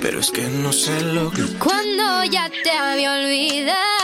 pero 0.00 0.20
es 0.20 0.30
que 0.30 0.42
no 0.42 0.72
sé 0.72 1.00
lo 1.00 1.30
que. 1.32 1.42
Cuando 1.58 2.24
ya 2.24 2.48
te 2.62 2.70
había 2.70 3.12
olvidado, 3.12 3.97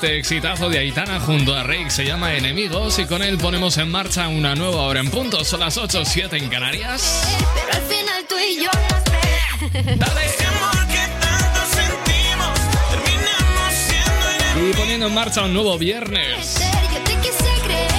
este 0.00 0.16
exitazo 0.16 0.68
de 0.68 0.78
Aitana 0.78 1.18
junto 1.18 1.52
a 1.56 1.64
Rake, 1.64 1.90
se 1.90 2.04
llama 2.04 2.32
Enemigos 2.36 3.00
y 3.00 3.04
con 3.06 3.20
él 3.20 3.36
ponemos 3.36 3.78
en 3.78 3.90
marcha 3.90 4.28
una 4.28 4.54
nueva 4.54 4.82
hora 4.82 5.00
en 5.00 5.10
punto. 5.10 5.44
Son 5.44 5.58
las 5.58 5.76
8, 5.76 6.04
7 6.04 6.36
en 6.36 6.48
Canarias. 6.48 7.26
Pero 7.56 7.72
al 7.76 7.82
final 7.82 8.24
tú 8.28 8.36
y 8.38 8.62
yo 8.62 8.70
no. 8.70 9.96
Dale. 9.96 10.24
Ese 10.24 10.46
amor 10.46 10.86
que 10.86 11.04
tanto 11.18 11.60
sentimos, 11.74 12.58
terminamos 12.92 13.74
siendo 13.74 14.70
Y 14.70 14.72
poniendo 14.74 15.06
en 15.08 15.14
marcha 15.14 15.42
un 15.42 15.52
nuevo 15.52 15.76
viernes. 15.76 16.60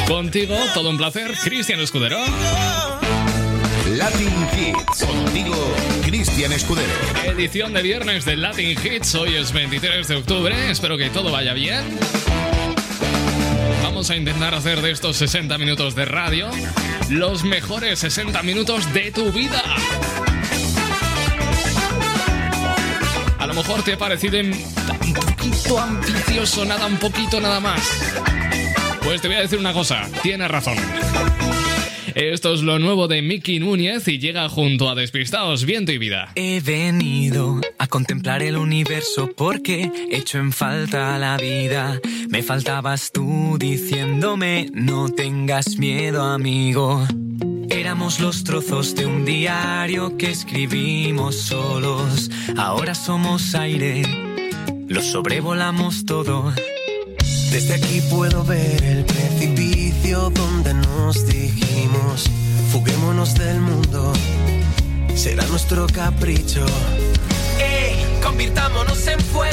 Contigo, 0.08 0.56
todo 0.74 0.92
un 0.92 0.98
placer, 0.98 1.34
Cristian 1.44 1.82
Escudero. 1.82 2.24
Latin 3.98 4.48
Hits. 4.58 5.04
Contigo, 5.04 5.76
Cristian 6.40 6.58
Escudero. 6.58 6.94
Edición 7.26 7.74
de 7.74 7.82
viernes 7.82 8.24
de 8.24 8.38
Latin 8.38 8.70
Hits, 8.82 9.14
hoy 9.16 9.36
es 9.36 9.52
23 9.52 10.08
de 10.08 10.16
octubre, 10.16 10.72
espero 10.72 10.98
que 10.98 11.10
todo 11.10 11.34
vaya 11.34 11.52
bien. 11.52 11.84
Vamos 13.84 14.10
a 14.10 14.16
intentar 14.16 14.56
hacer 14.56 14.82
de 14.82 14.92
estos 14.92 15.18
60 15.18 15.58
minutos 15.58 15.96
de 15.96 16.06
radio 16.06 16.50
los 17.10 17.44
mejores 17.44 18.00
60 18.00 18.42
minutos 18.44 18.94
de 18.94 19.12
tu 19.12 19.34
vida. 19.34 19.62
A 23.38 23.46
lo 23.46 23.54
mejor 23.54 23.84
te 23.84 23.92
ha 23.92 23.98
parecido 23.98 24.40
un 24.40 24.54
poquito 24.88 25.78
ambicioso, 25.78 26.64
nada, 26.64 26.86
un 26.86 27.00
poquito 27.00 27.42
nada 27.42 27.60
más. 27.60 27.82
Pues 29.04 29.22
te 29.22 29.28
voy 29.28 29.36
a 29.36 29.42
decir 29.42 29.60
una 29.60 29.74
cosa, 29.74 30.08
tienes 30.24 30.50
razón. 30.50 30.78
Esto 32.16 32.54
es 32.54 32.62
lo 32.62 32.80
nuevo 32.80 33.08
de 33.08 33.22
Mickey 33.22 33.60
Núñez 33.60 34.08
y 34.08 34.20
llega 34.20 34.50
junto 34.50 34.90
a 34.90 34.96
Despistados, 34.96 35.66
Viento 35.66 35.92
y 35.92 35.98
Vida. 35.98 36.32
He 36.36 36.60
venido 36.62 37.60
a 37.78 37.88
contemplar 37.88 38.42
el 38.42 38.58
universo 38.58 39.30
porque 39.36 39.92
echo 40.12 40.40
en 40.40 40.52
falta 40.52 41.18
la 41.18 41.38
vida. 41.38 42.00
Me 42.30 42.44
faltabas 42.44 43.12
tú 43.12 43.58
diciéndome 43.60 44.70
no 44.74 45.10
tengas 45.10 45.78
miedo 45.78 46.24
amigo. 46.24 47.06
Éramos 47.70 48.20
los 48.20 48.44
trozos 48.44 48.96
de 48.96 49.06
un 49.06 49.26
diario 49.26 50.18
que 50.18 50.32
escribimos 50.32 51.36
solos. 51.36 52.30
Ahora 52.58 52.96
somos 52.96 53.56
aire, 53.56 54.02
lo 54.88 55.02
sobrevolamos 55.02 56.06
todo. 56.06 56.54
Desde 57.52 57.76
aquí 57.76 58.02
puedo 58.10 58.44
ver 58.44 58.84
el 58.84 59.06
precipicio 59.06 59.79
donde 60.18 60.74
nos 60.74 61.28
dijimos, 61.28 62.26
fuguémonos 62.72 63.36
del 63.36 63.60
mundo, 63.60 64.12
será 65.14 65.46
nuestro 65.48 65.86
capricho. 65.86 66.66
¡Ey! 67.60 67.96
Convirtámonos 68.24 69.06
en 69.06 69.20
fuego, 69.20 69.49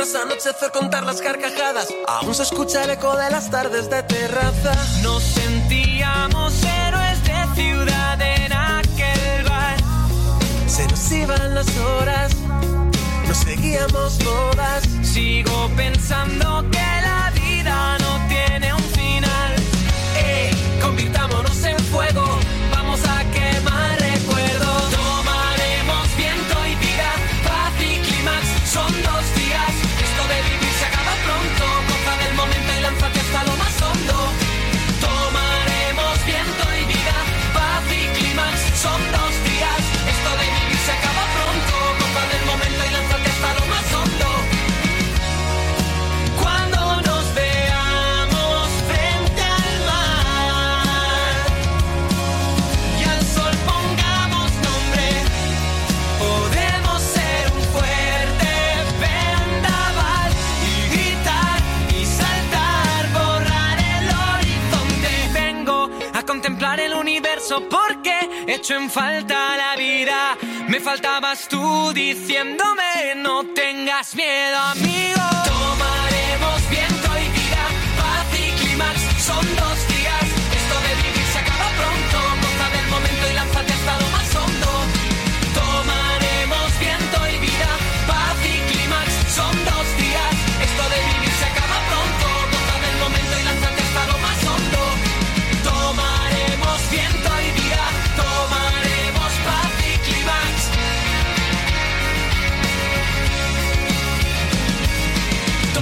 tras 0.00 0.14
anochecer 0.14 0.70
contar 0.72 1.04
las 1.04 1.20
carcajadas, 1.20 1.88
aún 2.08 2.34
se 2.34 2.44
escucha 2.44 2.84
el 2.84 2.90
eco 2.92 3.14
de 3.18 3.30
las 3.30 3.50
tardes 3.50 3.90
de 3.90 4.02
terraza. 4.02 4.72
Nos 5.02 5.22
sentíamos 5.22 6.54
héroes 6.62 7.22
de 7.22 7.62
ciudad 7.62 8.18
en 8.18 8.50
aquel 8.50 9.44
bar. 9.46 9.76
Se 10.66 10.86
nos 10.88 11.12
iban 11.12 11.54
las 11.54 11.76
horas, 11.76 12.34
nos 13.28 13.36
seguíamos 13.36 14.16
todas. 14.16 14.84
Sigo 15.02 15.70
pensando 15.76 16.49
en 68.68 68.90
falta 68.90 69.56
la 69.56 69.74
vida. 69.76 70.36
Me 70.68 70.80
faltabas 70.80 71.48
tú 71.48 71.92
diciéndome 71.94 73.14
no 73.16 73.44
tengas 73.54 74.14
miedo, 74.14 74.58
amigo. 74.58 75.39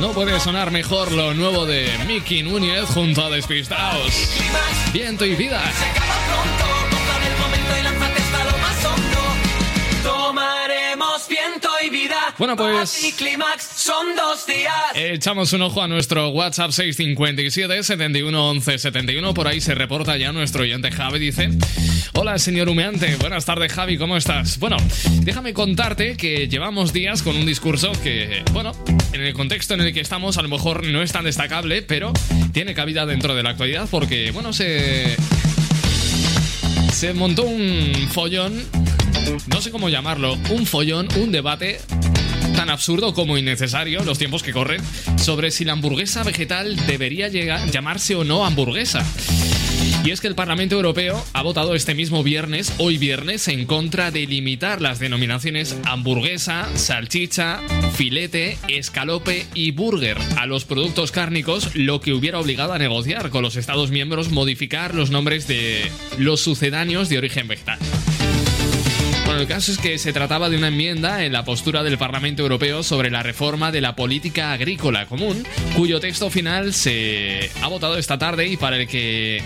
No 0.01 0.13
puede 0.13 0.39
sonar 0.39 0.71
mejor 0.71 1.11
lo 1.11 1.35
nuevo 1.35 1.67
de 1.67 1.91
Mickey 2.07 2.45
Núñez 2.45 2.85
junto 2.85 3.25
a 3.25 3.31
Despistados. 3.31 4.13
Viento 4.93 5.25
y 5.25 5.35
vida. 5.35 5.61
Bueno, 12.39 12.55
pues- 12.57 13.15
son 13.75 14.15
dos 14.15 14.47
días. 14.47 14.73
Echamos 14.95 15.53
un 15.53 15.63
ojo 15.63 15.83
a 15.83 15.89
nuestro 15.89 16.29
WhatsApp 16.29 16.71
657 16.71 17.83
71 17.83 18.51
11 18.51 18.79
71. 18.79 19.35
Por 19.35 19.49
ahí 19.49 19.61
se 19.61 19.75
reporta 19.75 20.17
ya 20.17 20.31
nuestro 20.31 20.63
oyente 20.63 20.93
Javi. 20.93 21.19
Dice: 21.19 21.51
Hola, 22.15 22.39
señor 22.39 22.69
humeante. 22.69 23.17
Buenas 23.17 23.45
tardes, 23.45 23.73
Javi. 23.73 23.99
¿Cómo 23.99 24.17
estás? 24.17 24.61
Bueno, 24.61 24.77
déjame 25.23 25.53
contarte 25.53 26.17
que 26.17 26.47
llevamos 26.47 26.93
días 26.93 27.23
con 27.23 27.37
un 27.37 27.45
discurso 27.45 27.91
que, 28.05 28.45
bueno, 28.53 28.73
en 29.13 29.21
el 29.21 29.35
contexto 29.35 29.75
en 29.75 29.81
el 29.81 29.93
que 29.93 30.01
estamos, 30.01 30.39
a 30.39 30.43
lo 30.43 30.49
mejor 30.49 30.87
no 30.87 31.03
es 31.03 31.11
tan 31.11 31.25
destacable, 31.25 31.83
pero 31.83 32.13
tiene 32.53 32.73
cabida 32.73 33.05
dentro 33.05 33.35
de 33.35 33.43
la 33.43 33.51
actualidad 33.51 33.89
porque, 33.91 34.31
bueno, 34.31 34.53
se. 34.53 35.17
Se 36.93 37.13
montó 37.15 37.43
un 37.43 38.09
follón. 38.13 38.65
No 39.49 39.61
sé 39.61 39.71
cómo 39.73 39.89
llamarlo. 39.89 40.39
Un 40.51 40.67
follón, 40.67 41.09
un 41.17 41.33
debate 41.33 41.81
tan 42.59 42.71
absurdo 42.71 43.15
como 43.15 43.39
innecesario 43.39 44.03
los 44.03 44.19
tiempos 44.19 44.43
que 44.43 44.53
corren, 44.53 44.83
sobre 45.17 45.53
si 45.53 45.65
la 45.65 45.75
hamburguesa 45.75 46.25
vegetal 46.25 46.75
debería 46.89 47.29
llegar- 47.29 47.71
llamarse 47.71 48.17
o 48.17 48.25
no 48.25 48.45
hamburguesa. 48.45 49.07
Y 50.05 50.11
es 50.11 50.21
que 50.21 50.27
el 50.27 50.35
Parlamento 50.35 50.75
Europeo 50.75 51.25
ha 51.35 51.43
votado 51.43 51.77
este 51.77 51.95
mismo 51.95 52.25
viernes, 52.25 52.73
hoy 52.79 52.99
viernes, 52.99 53.47
en 53.47 53.65
contra 53.65 54.11
de 54.11 54.27
limitar 54.27 54.81
las 54.83 54.99
denominaciones 54.99 55.77
hamburguesa, 55.85 56.67
salchicha, 56.75 57.61
filete, 57.95 58.59
escalope 58.67 59.47
y 59.55 59.71
burger 59.71 60.19
a 60.37 60.47
los 60.47 60.65
productos 60.65 61.13
cárnicos, 61.13 61.77
lo 61.77 62.01
que 62.01 62.13
hubiera 62.13 62.41
obligado 62.41 62.73
a 62.73 62.79
negociar 62.79 63.31
con 63.31 63.43
los 63.43 63.55
Estados 63.55 63.93
miembros 63.93 64.31
modificar 64.31 64.97
los 64.97 65.13
nombres 65.13 65.47
de 65.47 65.93
los 66.19 66.41
sucedáneos 66.41 67.09
de 67.09 67.19
origen 67.19 67.47
vegetal. 67.47 67.79
El 69.39 69.47
caso 69.47 69.71
es 69.71 69.79
que 69.79 69.99
se 69.99 70.13
trataba 70.13 70.51
de 70.51 70.57
una 70.57 70.67
enmienda 70.67 71.25
en 71.25 71.33
la 71.33 71.45
postura 71.45 71.85
del 71.85 71.97
Parlamento 71.97 72.43
Europeo 72.43 72.83
sobre 72.83 73.09
la 73.09 73.23
reforma 73.23 73.71
de 73.71 73.81
la 73.81 73.95
política 73.95 74.53
agrícola 74.53 75.07
común, 75.07 75.47
cuyo 75.77 76.01
texto 76.01 76.29
final 76.29 76.75
se 76.75 77.49
ha 77.63 77.69
votado 77.69 77.99
esta 77.99 78.19
tarde 78.19 78.49
y 78.49 78.57
para 78.57 78.77
el 78.79 78.89
que 78.89 79.41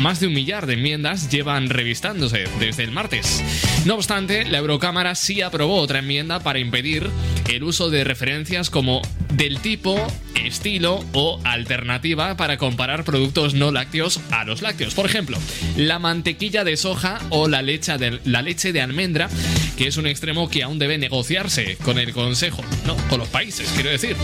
más 0.00 0.20
de 0.20 0.26
un 0.26 0.34
millar 0.34 0.66
de 0.66 0.74
enmiendas 0.74 1.30
llevan 1.30 1.68
revistándose 1.68 2.44
desde 2.58 2.84
el 2.84 2.92
martes. 2.92 3.42
No 3.84 3.94
obstante, 3.94 4.44
la 4.44 4.58
Eurocámara 4.58 5.14
sí 5.14 5.42
aprobó 5.42 5.76
otra 5.76 6.00
enmienda 6.00 6.40
para 6.40 6.58
impedir 6.58 7.10
el 7.50 7.62
uso 7.64 7.90
de 7.90 8.04
referencias 8.04 8.70
como 8.70 9.02
del 9.34 9.60
tipo, 9.60 10.06
estilo 10.34 11.04
o 11.12 11.40
alternativa 11.44 12.36
para 12.36 12.58
comparar 12.58 13.04
productos 13.04 13.54
no 13.54 13.70
lácteos 13.70 14.20
a 14.30 14.44
los 14.44 14.62
lácteos. 14.62 14.94
Por 14.94 15.06
ejemplo, 15.06 15.38
la 15.76 15.98
mantequilla 15.98 16.64
de 16.64 16.76
soja 16.76 17.18
o 17.30 17.48
la 17.48 17.62
leche 17.62 17.96
de, 17.98 18.20
la 18.24 18.42
leche 18.42 18.72
de 18.72 18.80
almendra, 18.80 19.28
que 19.76 19.86
es 19.86 19.96
un 19.96 20.06
extremo 20.06 20.48
que 20.48 20.62
aún 20.62 20.78
debe 20.78 20.98
negociarse 20.98 21.76
con 21.82 21.98
el 21.98 22.12
Consejo, 22.12 22.62
no, 22.86 22.96
con 23.08 23.18
los 23.18 23.28
países, 23.28 23.70
quiero 23.74 23.90
decir. 23.90 24.16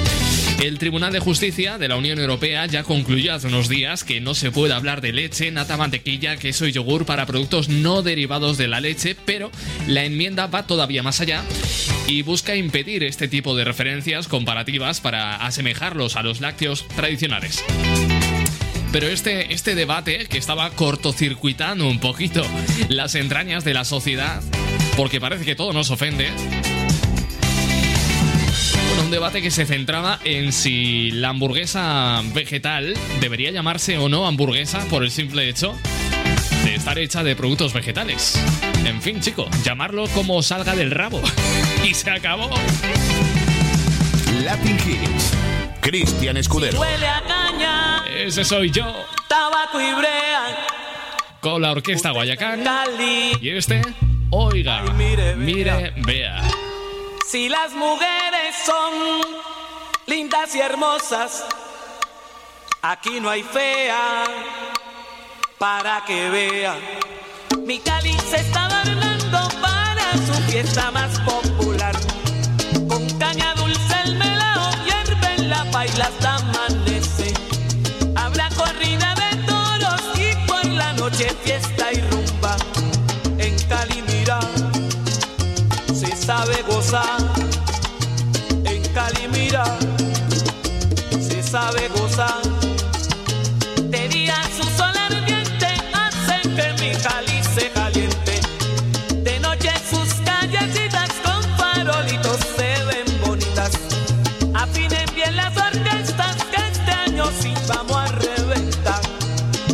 El 0.62 0.78
Tribunal 0.78 1.12
de 1.12 1.20
Justicia 1.20 1.78
de 1.78 1.88
la 1.88 1.96
Unión 1.96 2.18
Europea 2.18 2.66
ya 2.66 2.82
concluyó 2.82 3.34
hace 3.34 3.46
unos 3.46 3.68
días 3.68 4.04
que 4.04 4.20
no 4.20 4.34
se 4.34 4.50
puede 4.50 4.74
hablar 4.74 5.00
de 5.00 5.12
leche, 5.12 5.50
nata, 5.58 5.76
mantequilla, 5.76 6.36
queso 6.36 6.68
y 6.68 6.72
yogur 6.72 7.04
para 7.04 7.26
productos 7.26 7.68
no 7.68 8.02
derivados 8.02 8.58
de 8.58 8.68
la 8.68 8.78
leche, 8.78 9.16
pero 9.24 9.50
la 9.88 10.04
enmienda 10.04 10.46
va 10.46 10.68
todavía 10.68 11.02
más 11.02 11.20
allá 11.20 11.42
y 12.06 12.22
busca 12.22 12.54
impedir 12.54 13.02
este 13.02 13.26
tipo 13.26 13.56
de 13.56 13.64
referencias 13.64 14.28
comparativas 14.28 15.00
para 15.00 15.34
asemejarlos 15.34 16.14
a 16.14 16.22
los 16.22 16.40
lácteos 16.40 16.86
tradicionales. 16.94 17.64
Pero 18.92 19.08
este, 19.08 19.52
este 19.52 19.74
debate 19.74 20.26
que 20.26 20.38
estaba 20.38 20.70
cortocircuitando 20.70 21.88
un 21.88 21.98
poquito 21.98 22.46
las 22.88 23.16
entrañas 23.16 23.64
de 23.64 23.74
la 23.74 23.84
sociedad, 23.84 24.40
porque 24.96 25.20
parece 25.20 25.44
que 25.44 25.56
todo 25.56 25.72
nos 25.72 25.90
ofende, 25.90 26.28
un 29.08 29.12
debate 29.12 29.40
que 29.40 29.50
se 29.50 29.64
centraba 29.64 30.18
en 30.24 30.52
si 30.52 31.10
la 31.12 31.30
hamburguesa 31.30 32.20
vegetal 32.34 32.92
debería 33.22 33.50
llamarse 33.50 33.96
o 33.96 34.10
no 34.10 34.26
hamburguesa 34.26 34.84
por 34.90 35.02
el 35.02 35.10
simple 35.10 35.48
hecho 35.48 35.74
de 36.62 36.74
estar 36.74 36.98
hecha 36.98 37.22
de 37.22 37.34
productos 37.34 37.72
vegetales. 37.72 38.38
En 38.84 39.00
fin, 39.00 39.18
chico, 39.22 39.48
llamarlo 39.62 40.08
como 40.08 40.42
salga 40.42 40.76
del 40.76 40.90
rabo. 40.90 41.22
Y 41.88 41.94
se 41.94 42.10
acabó. 42.10 42.50
Latin 44.44 44.76
Hits. 44.76 45.32
Cristian 45.80 46.36
Escudero. 46.36 46.78
Huele 46.78 47.06
a 47.06 47.22
caña, 47.22 48.04
Ese 48.14 48.44
soy 48.44 48.70
yo, 48.70 48.84
tabaco 49.26 49.80
y 49.80 49.90
brea, 49.94 50.66
con 51.40 51.62
la 51.62 51.70
orquesta 51.70 52.10
Guayacán. 52.10 52.62
Y 53.40 53.48
este, 53.48 53.80
oiga, 54.28 54.82
Ay, 54.82 54.90
mire, 54.98 55.34
mire, 55.34 55.94
vea. 55.96 56.42
Si 57.30 57.50
las 57.50 57.74
mujeres 57.74 58.56
son 58.64 59.20
lindas 60.06 60.54
y 60.54 60.60
hermosas, 60.60 61.44
aquí 62.80 63.20
no 63.20 63.28
hay 63.28 63.42
fea 63.42 64.24
para 65.58 66.02
que 66.06 66.30
vea. 66.30 66.74
Mi 67.66 67.80
Cali 67.80 68.16
se 68.30 68.36
está 68.36 68.64
adornando 68.64 69.46
para 69.60 70.12
su 70.26 70.42
fiesta 70.50 70.90
más 70.90 71.20
popular. 71.20 71.94
Con 72.88 73.06
caña 73.18 73.52
dulce 73.56 73.94
el 74.04 74.16
melao 74.16 74.70
hierve 74.86 75.34
en 75.36 75.50
la 75.50 75.70
paila 75.70 76.06
hasta 76.06 76.36
amanece. 76.36 77.34
Habrá 78.16 78.48
corrida 78.56 79.14
de 79.16 79.36
toros 79.42 80.00
y 80.14 80.46
por 80.46 80.64
la 80.64 80.94
noche 80.94 81.28
fiesta 81.44 81.92
y 81.92 82.00
rumba. 82.00 82.56
En 83.36 83.54
Cali 83.68 84.00
mira 84.00 84.40
se 85.98 86.14
sabe 86.14 86.62
gozar. 86.62 87.17
Se 89.48 91.42
sabe 91.42 91.88
gozar. 91.88 92.42
De 93.84 94.06
día 94.08 94.34
su 94.54 94.62
sol 94.76 94.94
ardiente 94.94 95.66
hace 95.94 96.42
que 96.42 96.72
mi 96.82 96.92
Cali 97.00 97.42
se 97.54 97.70
caliente. 97.70 98.42
De 99.22 99.40
noche 99.40 99.70
sus 99.90 100.12
callecitas 100.22 101.08
con 101.24 101.42
farolitos 101.56 102.36
se 102.58 102.84
ven 102.84 103.20
bonitas. 103.24 103.72
Afinen 104.54 105.06
bien 105.14 105.34
las 105.34 105.56
orquestas 105.56 106.36
que 106.52 106.68
este 106.70 106.90
año 106.90 107.24
sí 107.40 107.54
vamos 107.66 107.96
a 107.96 108.06
reventar. 108.06 109.00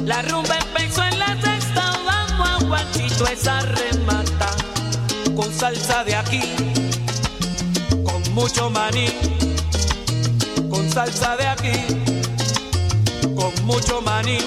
La 0.05 0.23
rumba 0.23 0.57
empezó 0.57 1.03
en 1.03 1.19
la 1.19 1.37
sexta, 1.43 1.99
vamos 2.07 2.49
a 2.49 2.65
guachito 2.65 3.27
esa 3.27 3.61
remata 3.63 4.51
con 5.35 5.53
salsa 5.53 6.05
de 6.05 6.15
aquí, 6.15 6.43
con 8.05 8.23
mucho 8.35 8.71
maní, 8.71 9.09
con 10.75 10.91
salsa 10.91 11.37
de 11.37 11.47
aquí, 11.47 11.73
con 13.37 13.53
mucho 13.65 14.01
maní. 14.03 14.39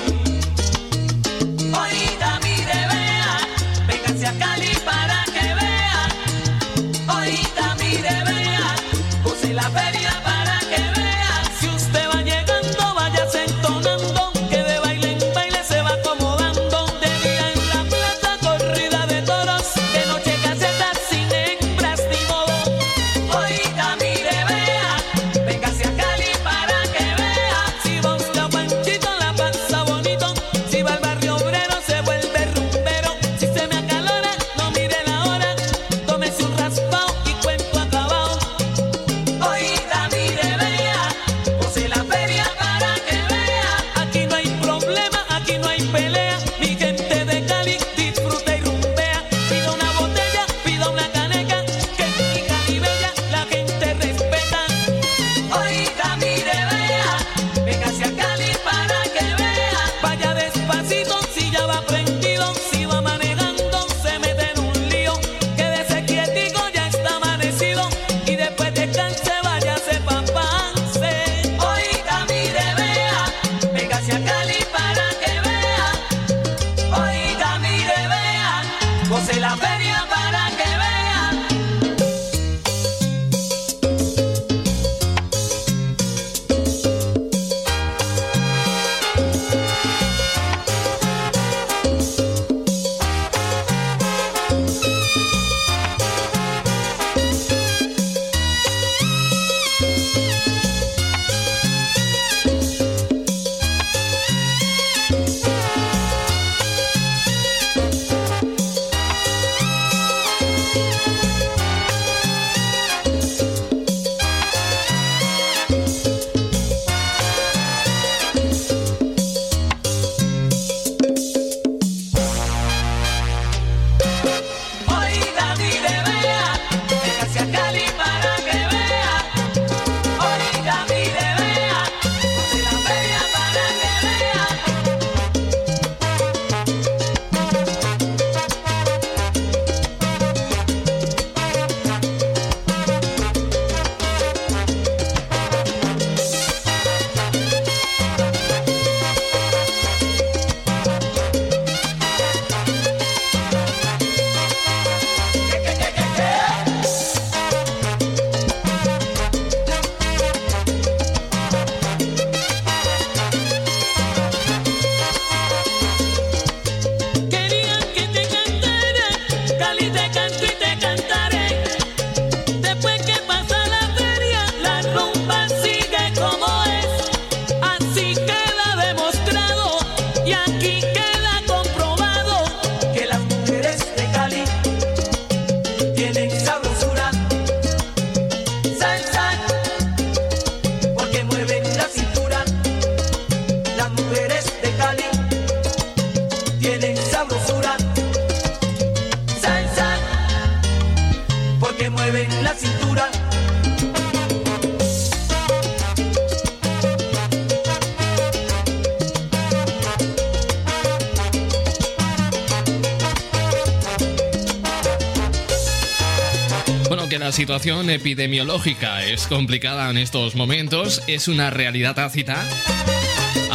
La 217.27 217.33
situación 217.33 217.89
epidemiológica 217.89 219.03
es 219.03 219.27
complicada 219.27 219.89
en 219.89 219.97
estos 219.97 220.35
momentos, 220.35 221.01
es 221.07 221.27
una 221.27 221.49
realidad 221.49 221.93
tácita 221.93 222.41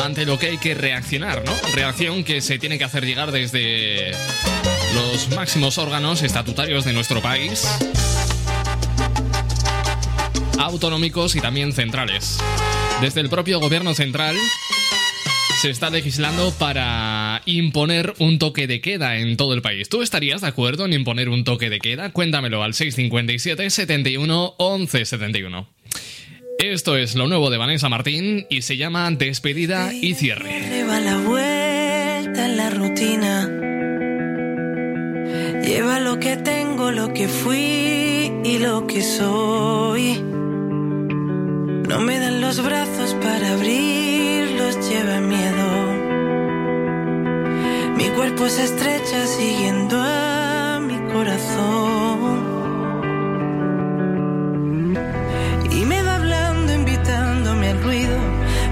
ante 0.04 0.26
lo 0.26 0.38
que 0.38 0.48
hay 0.48 0.58
que 0.58 0.74
reaccionar, 0.74 1.42
¿no? 1.42 1.52
Reacción 1.74 2.22
que 2.22 2.42
se 2.42 2.58
tiene 2.58 2.76
que 2.76 2.84
hacer 2.84 3.06
llegar 3.06 3.32
desde 3.32 4.10
los 4.94 5.30
máximos 5.34 5.78
órganos 5.78 6.22
estatutarios 6.22 6.84
de 6.84 6.92
nuestro 6.92 7.22
país, 7.22 7.66
autonómicos 10.58 11.34
y 11.34 11.40
también 11.40 11.72
centrales. 11.72 12.40
Desde 13.00 13.22
el 13.22 13.30
propio 13.30 13.58
gobierno 13.58 13.94
central 13.94 14.36
se 15.62 15.70
está 15.70 15.90
legislando 15.90 16.50
para 16.58 17.40
imponer 17.46 18.14
un 18.18 18.40
toque 18.40 18.66
de 18.66 18.80
queda 18.80 19.18
en 19.18 19.36
todo 19.36 19.54
el 19.54 19.62
país. 19.62 19.88
¿Tú 19.88 20.02
estarías 20.02 20.40
de 20.40 20.48
acuerdo 20.48 20.86
en 20.86 20.92
imponer 20.92 21.28
un 21.28 21.44
toque 21.44 21.70
de 21.70 21.78
queda? 21.78 22.10
Cuéntamelo 22.10 22.64
al 22.64 22.74
657 22.74 23.70
71 23.70 24.54
11 24.58 25.04
71. 25.04 25.68
Esto 26.58 26.96
es 26.96 27.14
lo 27.14 27.28
nuevo 27.28 27.48
de 27.48 27.58
Vanessa 27.58 27.88
Martín 27.88 28.44
y 28.50 28.62
se 28.62 28.76
llama 28.76 29.08
Despedida 29.12 29.94
y 29.94 30.14
cierre. 30.14 30.68
Lleva 30.68 30.98
la 30.98 31.18
vuelta 31.18 32.44
en 32.44 32.56
la 32.56 32.70
rutina. 32.70 33.48
Lleva 35.64 36.00
lo 36.00 36.18
que 36.18 36.38
tengo, 36.38 36.90
lo 36.90 37.14
que 37.14 37.28
fui 37.28 38.32
y 38.44 38.58
lo 38.58 38.88
que 38.88 39.00
soy. 39.00 40.41
No 41.92 42.00
me 42.00 42.18
dan 42.18 42.40
los 42.40 42.62
brazos 42.62 43.14
para 43.22 43.52
abrirlos, 43.52 44.88
lleva 44.88 45.20
miedo. 45.20 45.68
Mi 47.98 48.08
cuerpo 48.16 48.48
se 48.48 48.64
estrecha 48.64 49.26
siguiendo 49.26 50.00
a 50.00 50.80
mi 50.80 50.96
corazón. 51.12 52.44
Y 55.70 55.84
me 55.84 56.02
va 56.02 56.14
hablando, 56.14 56.72
invitándome 56.72 57.68
al 57.68 57.82
ruido. 57.82 58.16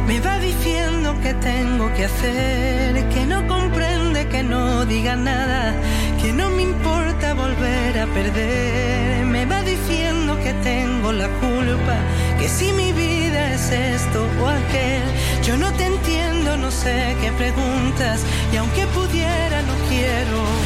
Me 0.06 0.18
va 0.20 0.38
diciendo 0.38 1.14
que 1.22 1.34
tengo 1.34 1.92
que 1.92 2.06
hacer, 2.06 3.06
que 3.10 3.26
no 3.26 3.46
comprende, 3.46 4.28
que 4.28 4.42
no 4.42 4.86
diga 4.86 5.14
nada, 5.14 5.74
que 6.22 6.32
no 6.32 6.48
me 6.48 6.62
importa 6.62 7.34
volver 7.34 7.98
a 7.98 8.06
perder. 8.06 9.26
Me 9.26 9.44
va 9.44 9.62
diciendo 9.62 10.38
que 10.42 10.54
tengo 10.64 11.12
la 11.12 11.28
culpa, 11.44 11.96
que 12.40 12.48
si 12.48 12.72
mi 12.72 12.92
vida 12.92 13.52
es 13.52 13.70
esto 13.70 14.26
o 14.42 14.48
aquel. 14.48 15.02
Yo 15.44 15.56
no 15.56 15.70
te 15.74 15.84
entiendo, 15.84 16.56
no 16.56 16.70
sé 16.70 17.16
qué 17.20 17.30
preguntas, 17.32 18.24
y 18.52 18.56
aunque 18.56 18.86
pudiera, 18.88 19.62
no 19.62 19.74
quiero. 19.88 20.59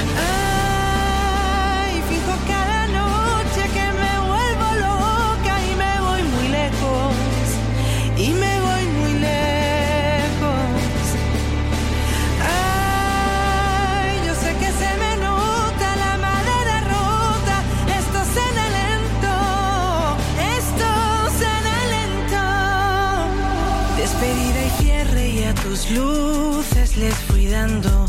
Les 26.96 27.14
fui 27.26 27.46
dando. 27.46 28.06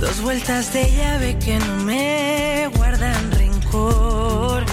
Dos 0.00 0.20
vueltas 0.20 0.72
de 0.72 0.90
llave 0.96 1.38
que 1.38 1.58
no 1.58 1.76
me 1.84 2.68
guardan 2.76 3.30
rencor. 3.32 4.64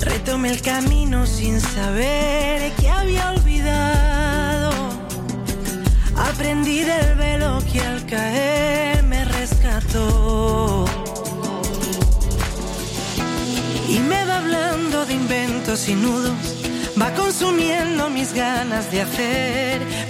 Retomé 0.00 0.50
el 0.50 0.62
camino 0.62 1.26
sin 1.26 1.60
saber 1.60 2.72
que 2.72 2.88
había 2.88 3.30
olvidado. 3.32 4.70
Aprendí 6.16 6.80
del 6.80 7.14
velo 7.16 7.58
que 7.72 7.80
al 7.80 8.06
caer 8.06 9.02
me 9.02 9.24
rescató. 9.24 10.84
Y 13.88 13.98
me 13.98 14.24
va 14.24 14.36
hablando 14.38 15.04
de 15.04 15.14
inventos 15.14 15.88
y 15.88 15.94
nudos. 15.94 16.60
Va 17.00 17.12
consumiendo 17.14 18.10
mis 18.10 18.32
ganas 18.34 18.90
de 18.92 19.00
hacer. 19.00 20.09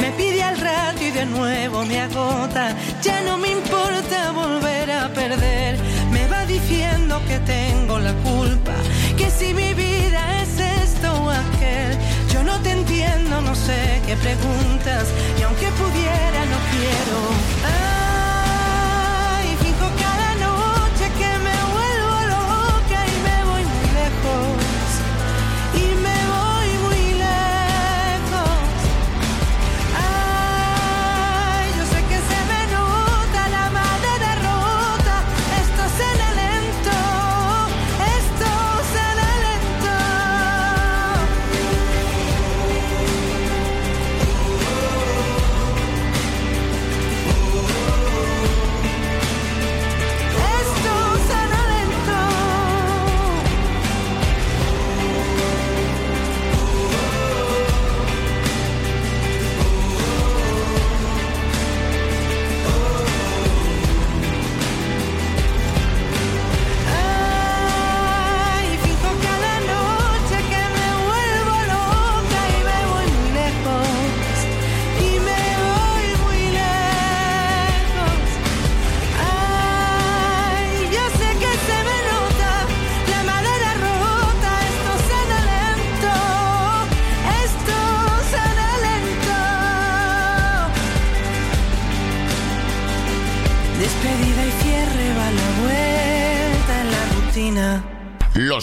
De 1.20 1.26
nuevo 1.26 1.84
me 1.84 2.00
agota. 2.00 2.74
Ya 3.02 3.20
no 3.20 3.36
me 3.36 3.48
importa 3.48 4.32
volver 4.32 4.90
a 4.90 5.08
perder. 5.12 5.76
Me 6.10 6.26
va 6.28 6.46
diciendo 6.46 7.20
que 7.28 7.38
tengo 7.40 7.98
la 7.98 8.14
culpa. 8.28 8.74
Que 9.18 9.28
si 9.30 9.52
mi 9.52 9.74
vida 9.74 10.20
es 10.42 10.52
esto 10.82 11.08
o 11.22 11.30
aquel. 11.30 11.90
Yo 12.32 12.42
no 12.42 12.58
te 12.60 12.70
entiendo, 12.70 13.42
no 13.42 13.54
sé 13.54 14.00
qué 14.06 14.16
preguntas. 14.16 15.04
Y 15.38 15.42
aunque 15.42 15.68
pudiera, 15.80 16.40
no 16.52 16.58
quiero. 16.72 17.79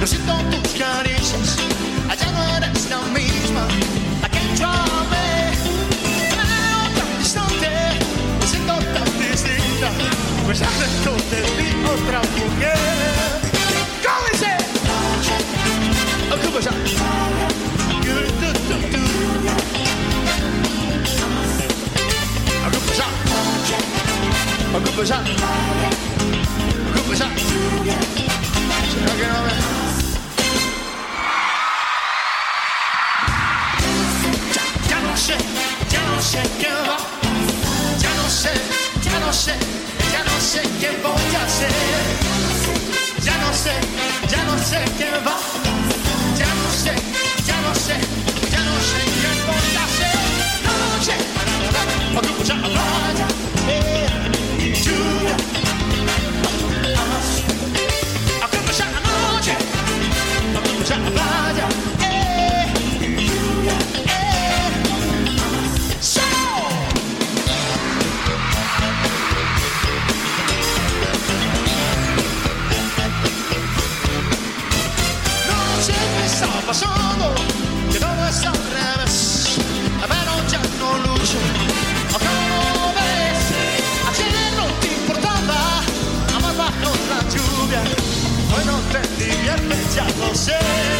No 0.00 0.06
siento 0.06 0.32
tus 0.50 0.72
caricias. 0.80 1.58
allá 2.08 2.32
no 2.32 2.42
eres 2.56 2.88
la 2.88 3.00
misma, 3.12 3.68
la 4.22 4.28
que 4.30 4.40
yo 4.58 4.66
amé. 4.66 5.52
Veo 6.40 6.82
tan 6.96 7.18
distante, 7.18 7.68
me 8.40 8.46
siento 8.46 8.74
tan 8.94 9.04
distinta, 9.18 9.90
pues 10.46 10.62
adentro 10.62 11.12
de 11.30 11.42
ti 11.42 11.68
otra 11.84 12.20
mujer. 12.20 12.78
¿Cómo 14.02 14.24
dice? 14.32 14.52
Oh, 14.88 16.36
¿Cómo 16.40 16.58
es? 16.58 16.66
Oh. 16.66 16.72
¿Cómo 24.96 25.12
es? 25.12 25.79
No 39.30 39.36
sé, 39.36 39.52
ya 40.12 40.24
no 40.24 40.40
sé 40.40 40.60
qué 40.80 40.90
voy 41.04 41.36
a 41.36 41.44
hacer. 41.44 41.70
Ya 43.22 43.36
no 43.38 43.54
sé, 43.54 43.74
ya 44.28 44.42
no 44.42 44.58
sé 44.58 44.78
qué 44.98 45.08
va. 45.24 45.36
Ya 46.36 46.46
no 46.60 46.68
sé, 46.82 46.92
ya 47.46 47.60
no 47.60 47.72
sé, 47.72 47.94
ya 48.50 48.58
no 48.58 48.74
sé 48.90 49.00
qué 49.20 49.30
voy 49.46 49.76
a 49.76 49.84
hacer. 49.84 50.16
Noche, 50.90 51.14
o 52.16 52.20
como 52.60 53.49
hoy 88.90 89.02
no 89.02 89.16
te 89.16 89.24
diviertes, 89.24 89.94
ya 89.94 90.06
lo 90.18 90.34
sé. 90.34 90.99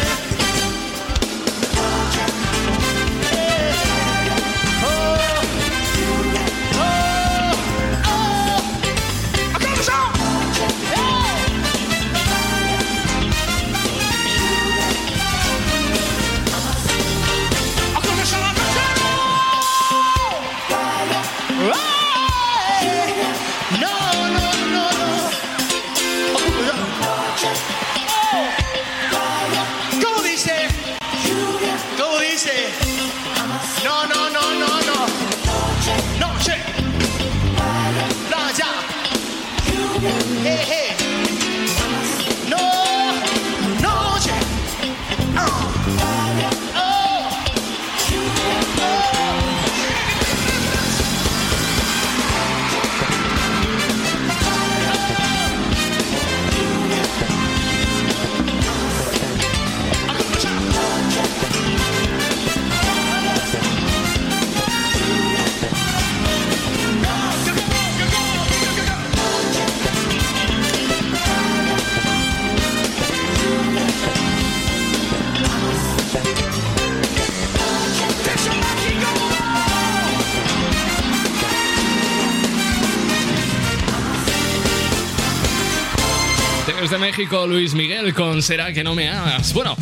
México, 87.11 87.45
Luis 87.45 87.73
Miguel 87.73 88.13
con 88.13 88.41
Será 88.41 88.71
que 88.71 88.85
no 88.85 88.95
me 88.95 89.09
amas. 89.09 89.53
Bueno, 89.53 89.75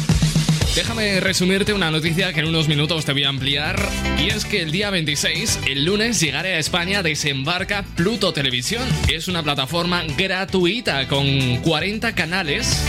déjame 0.73 1.19
resumirte 1.19 1.73
una 1.73 1.91
noticia 1.91 2.33
que 2.33 2.39
en 2.39 2.47
unos 2.47 2.67
minutos 2.67 3.05
te 3.05 3.13
voy 3.13 3.23
a 3.23 3.29
ampliar. 3.29 3.79
Y 4.17 4.29
es 4.29 4.45
que 4.45 4.63
el 4.63 4.71
día 4.71 4.89
26, 4.89 5.59
el 5.67 5.85
lunes, 5.85 6.19
llegaré 6.19 6.55
a 6.55 6.57
España, 6.57 7.03
desembarca 7.03 7.85
Pluto 7.95 8.33
Televisión. 8.33 8.81
Es 9.09 9.27
una 9.27 9.43
plataforma 9.43 10.01
gratuita 10.17 11.07
con 11.07 11.57
40 11.57 12.15
canales 12.15 12.83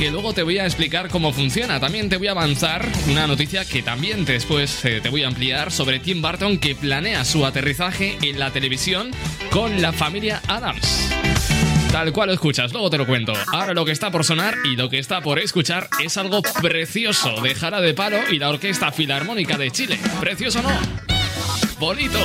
que 0.00 0.10
luego 0.10 0.32
te 0.32 0.42
voy 0.42 0.58
a 0.58 0.64
explicar 0.64 1.08
cómo 1.08 1.32
funciona. 1.32 1.78
También 1.78 2.08
te 2.08 2.16
voy 2.16 2.26
a 2.26 2.32
avanzar 2.32 2.84
una 3.08 3.28
noticia 3.28 3.64
que 3.64 3.80
también 3.80 4.24
después 4.24 4.84
eh, 4.84 5.00
te 5.00 5.08
voy 5.08 5.22
a 5.22 5.28
ampliar 5.28 5.70
sobre 5.70 6.00
Tim 6.00 6.20
Burton 6.20 6.58
que 6.58 6.74
planea 6.74 7.24
su 7.24 7.46
aterrizaje 7.46 8.18
en 8.22 8.40
la 8.40 8.50
televisión 8.50 9.12
con 9.52 9.80
la 9.80 9.92
familia 9.92 10.42
Adams. 10.48 11.29
Tal 11.92 12.12
cual 12.12 12.28
lo 12.28 12.34
escuchas, 12.34 12.72
luego 12.72 12.88
te 12.88 12.98
lo 12.98 13.06
cuento. 13.06 13.32
Ahora 13.52 13.74
lo 13.74 13.84
que 13.84 13.90
está 13.90 14.10
por 14.10 14.24
sonar 14.24 14.54
y 14.64 14.76
lo 14.76 14.88
que 14.88 14.98
está 14.98 15.20
por 15.20 15.40
escuchar 15.40 15.88
es 16.02 16.16
algo 16.16 16.40
precioso 16.42 17.40
de 17.42 17.54
Jara 17.54 17.80
de 17.80 17.94
Palo 17.94 18.18
y 18.30 18.38
la 18.38 18.48
Orquesta 18.48 18.92
Filarmónica 18.92 19.58
de 19.58 19.70
Chile. 19.72 19.98
¿Precioso 20.20 20.62
no? 20.62 20.70
Bonito. 21.80 22.18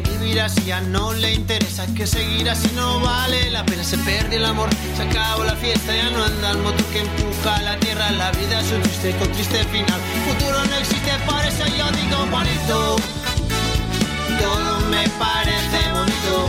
Que 0.00 0.10
vivir 0.10 0.40
así 0.40 0.64
ya 0.64 0.80
no 0.80 1.12
le 1.12 1.34
interesa. 1.34 1.86
Que 1.94 2.06
seguir 2.06 2.48
así 2.48 2.70
no 2.74 3.00
vale 3.00 3.50
la 3.50 3.64
pena. 3.64 3.84
Se 3.84 3.98
pierde 3.98 4.36
el 4.36 4.44
amor, 4.44 4.70
se 4.96 5.02
acabó 5.02 5.44
la 5.44 5.56
fiesta, 5.56 5.94
ya 5.94 6.10
no 6.10 6.24
anda 6.24 6.52
el 6.52 6.58
motor 6.58 6.84
que 6.86 7.00
empuja 7.00 7.60
la 7.62 7.78
tierra. 7.78 8.10
La 8.12 8.30
vida 8.32 8.60
es 8.60 8.72
un 8.72 8.82
triste 8.82 9.14
con 9.16 9.30
triste 9.32 9.64
final. 9.64 10.00
Futuro 10.28 10.64
no 10.64 10.76
existe, 10.76 11.12
por 11.26 11.44
eso 11.44 11.64
yo 11.76 11.90
digo 11.92 12.26
bonito. 12.30 12.96
Todo 14.40 14.80
me 14.88 15.08
parece 15.18 15.80
bonito. 15.92 16.48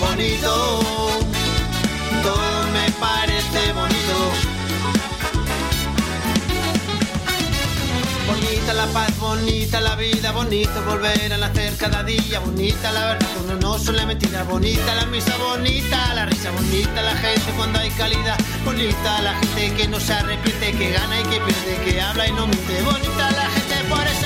Bonito. 0.00 1.25
Paz, 8.92 9.18
bonita 9.18 9.80
la 9.80 9.96
vida, 9.96 10.32
bonito 10.32 10.82
volver 10.84 11.32
a 11.32 11.38
nacer 11.38 11.76
cada 11.76 12.02
día, 12.02 12.40
bonita 12.40 12.92
la 12.92 13.06
verdad, 13.06 13.28
cuando 13.34 13.54
no 13.56 13.92
la 13.92 14.06
mentira, 14.06 14.42
bonita 14.44 14.94
la 14.94 15.06
misa, 15.06 15.36
bonita 15.38 16.14
la 16.14 16.26
risa, 16.26 16.50
bonita 16.50 17.02
la 17.02 17.16
gente 17.16 17.52
cuando 17.56 17.78
hay 17.78 17.90
calidad, 17.90 18.36
bonita 18.64 19.22
la 19.22 19.34
gente 19.34 19.74
que 19.74 19.88
no 19.88 20.00
se 20.00 20.12
arrepiente, 20.12 20.72
que 20.72 20.90
gana 20.92 21.20
y 21.20 21.22
que 21.24 21.40
pierde, 21.40 21.84
que 21.84 22.00
habla 22.00 22.28
y 22.28 22.32
no 22.32 22.46
miente, 22.46 22.82
bonita 22.82 23.30
la 23.30 23.48
gente, 23.50 23.74
por 23.88 24.06
eso 24.06 24.25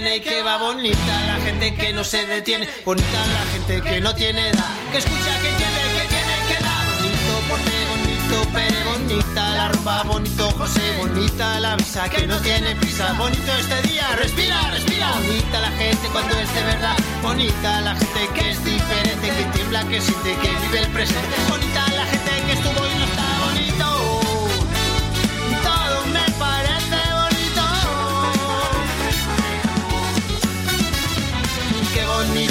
Que 0.00 0.42
va 0.42 0.56
bonita. 0.56 1.26
La 1.26 1.36
gente 1.44 1.74
que 1.74 1.92
no 1.92 2.02
se 2.04 2.24
detiene. 2.26 2.66
Bonita 2.84 3.18
la 3.26 3.44
gente 3.52 3.82
que 3.82 4.00
no 4.00 4.14
tiene 4.14 4.48
edad. 4.48 4.70
Que 4.92 4.98
escucha, 4.98 5.32
que 5.42 5.50
quiere, 5.58 5.82
que 5.96 6.08
tiene 6.08 6.36
que 6.48 6.64
dar. 6.64 6.86
Bonito, 6.96 7.32
porte 7.48 7.76
bonito, 7.90 8.50
pere 8.52 8.84
bonita. 8.84 9.54
La 9.54 9.68
ropa 9.68 10.02
bonito, 10.04 10.50
José 10.52 10.96
bonita. 10.98 11.60
La 11.60 11.76
visa 11.76 12.08
que 12.08 12.26
no 12.26 12.38
tiene 12.40 12.74
prisa. 12.76 13.12
Bonito 13.18 13.52
este 13.58 13.88
día, 13.88 14.08
respira, 14.16 14.70
respira. 14.70 15.12
Bonita 15.12 15.60
la 15.60 15.70
gente 15.72 16.08
cuando 16.12 16.38
es 16.38 16.54
de 16.54 16.62
verdad. 16.62 16.96
Bonita 17.22 17.80
la 17.82 17.94
gente 17.94 18.28
que 18.34 18.50
es 18.50 18.64
diferente, 18.64 19.28
que 19.28 19.44
tiembla, 19.52 19.84
que 19.84 20.00
siente, 20.00 20.34
que 20.36 20.48
vive 20.62 20.80
el 20.80 20.88
presente. 20.92 21.36
Bonita 21.50 21.86
la 21.94 21.99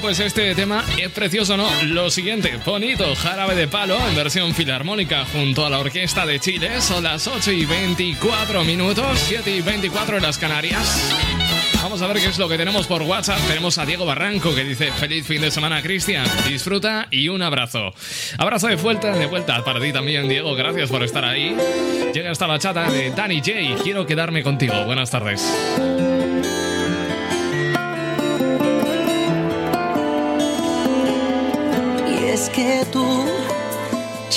Pues 0.00 0.20
este 0.20 0.54
tema 0.54 0.84
es 0.96 1.10
precioso, 1.10 1.56
¿no? 1.56 1.68
Lo 1.84 2.08
siguiente, 2.10 2.58
bonito, 2.64 3.14
jarabe 3.16 3.54
de 3.54 3.68
palo 3.68 3.98
en 4.08 4.14
versión 4.14 4.54
filarmónica 4.54 5.26
junto 5.26 5.66
a 5.66 5.70
la 5.70 5.80
Orquesta 5.80 6.24
de 6.24 6.40
Chile. 6.40 6.80
Son 6.80 7.04
las 7.04 7.26
8 7.26 7.52
y 7.52 7.66
24 7.66 8.64
minutos, 8.64 9.18
7 9.26 9.50
y 9.50 9.60
24 9.60 10.16
en 10.16 10.22
las 10.22 10.38
Canarias. 10.38 11.12
Vamos 11.82 12.00
a 12.00 12.06
ver 12.06 12.18
qué 12.18 12.26
es 12.26 12.38
lo 12.38 12.48
que 12.48 12.56
tenemos 12.56 12.86
por 12.86 13.02
WhatsApp. 13.02 13.40
Tenemos 13.48 13.76
a 13.76 13.84
Diego 13.84 14.06
Barranco 14.06 14.54
que 14.54 14.64
dice 14.64 14.90
feliz 14.92 15.26
fin 15.26 15.42
de 15.42 15.50
semana, 15.50 15.82
Cristian. 15.82 16.26
Disfruta 16.48 17.08
y 17.10 17.28
un 17.28 17.42
abrazo. 17.42 17.92
Abrazo 18.38 18.68
de 18.68 18.76
vuelta, 18.76 19.12
de 19.12 19.26
vuelta 19.26 19.62
para 19.64 19.80
ti 19.80 19.92
también, 19.92 20.28
Diego. 20.28 20.54
Gracias 20.54 20.90
por 20.90 21.02
estar 21.02 21.24
ahí. 21.24 21.54
Llega 22.14 22.30
hasta 22.30 22.46
la 22.46 22.58
chata 22.58 22.90
de 22.90 23.10
Danny 23.10 23.40
J. 23.40 23.82
Quiero 23.82 24.06
quedarme 24.06 24.42
contigo. 24.42 24.84
Buenas 24.84 25.10
tardes. 25.10 25.44
Que 32.58 32.84
tú 32.92 33.06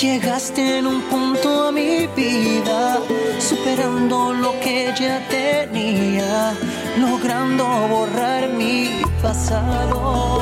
llegaste 0.00 0.78
en 0.78 0.86
un 0.86 1.00
punto 1.10 1.48
a 1.66 1.72
mi 1.72 2.06
vida, 2.06 3.00
superando 3.40 4.32
lo 4.32 4.52
que 4.60 4.94
ya 5.00 5.16
tenía, 5.28 6.54
logrando 7.00 7.64
borrar 7.88 8.48
mi 8.50 9.02
pasado. 9.20 10.38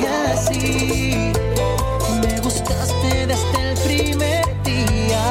Y 0.00 0.04
así 0.32 1.32
me 2.22 2.40
gustaste 2.40 3.26
desde 3.32 3.58
el 3.68 3.74
primer 3.88 4.44
día, 4.62 5.24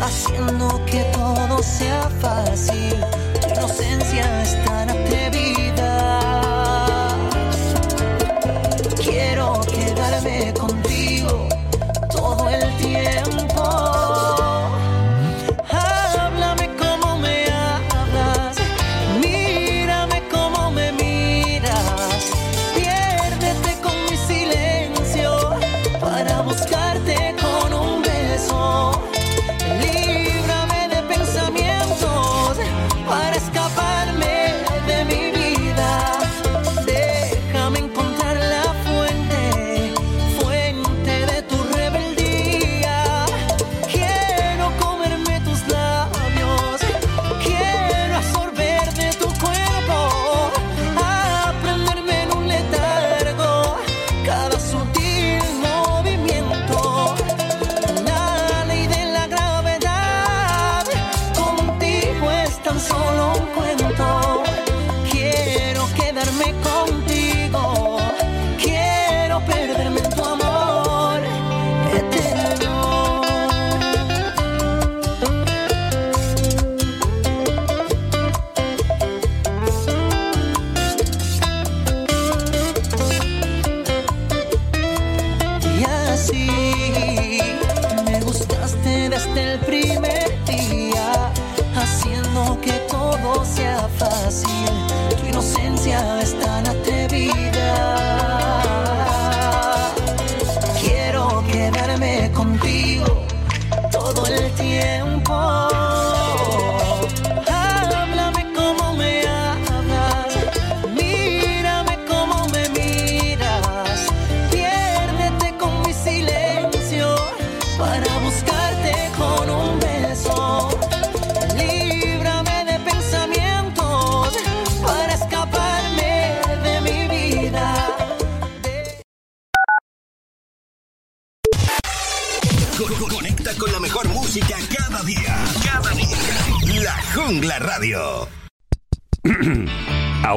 haciendo 0.00 0.66
que 0.86 1.02
todo 1.18 1.60
sea 1.60 2.08
fácil. 2.20 2.94
Tu 3.40 3.48
inocencia 3.48 4.42
es 4.42 4.64
tan 4.64 4.90
atrevida. 4.90 5.41
Contigo 10.62 11.01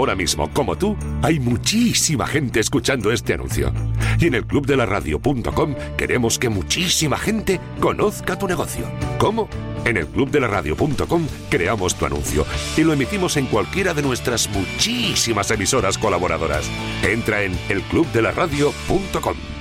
Ahora 0.05 0.15
mismo, 0.15 0.51
como 0.53 0.77
tú, 0.77 0.95
hay 1.23 1.39
muchísima 1.39 2.27
gente 2.27 2.59
escuchando 2.59 3.11
este 3.11 3.33
anuncio. 3.33 3.73
Y 4.19 4.27
en 4.27 4.35
el 4.35 4.45
clubdelaradio.com 4.45 5.73
queremos 5.97 6.37
que 6.37 6.47
muchísima 6.47 7.17
gente 7.17 7.59
conozca 7.79 8.37
tu 8.37 8.47
negocio. 8.47 8.85
¿Cómo? 9.17 9.49
En 9.83 9.97
el 9.97 10.05
clubdelaradio.com 10.05 11.27
creamos 11.49 11.95
tu 11.95 12.05
anuncio 12.05 12.45
y 12.77 12.83
lo 12.83 12.93
emitimos 12.93 13.35
en 13.37 13.47
cualquiera 13.47 13.95
de 13.95 14.03
nuestras 14.03 14.47
muchísimas 14.47 15.49
emisoras 15.49 15.97
colaboradoras. 15.97 16.69
Entra 17.01 17.41
en 17.41 17.57
elclubdelaradio.com. 17.69 19.54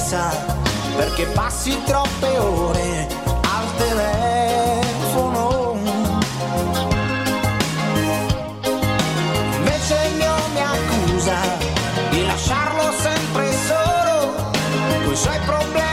stressa 0.00 0.30
perché 0.96 1.26
passi 1.26 1.78
troppe 1.84 2.38
ore 2.38 3.06
al 3.42 3.76
telefono. 3.76 5.48
Invece 9.56 9.96
il 10.08 10.14
mio 10.16 10.34
mi 10.54 10.60
accusa 10.60 11.36
di 12.10 12.26
lasciarlo 12.26 12.92
sempre 12.98 13.52
solo 13.52 14.50
coi 15.04 15.16
suoi 15.16 15.38
problemi 15.44 15.89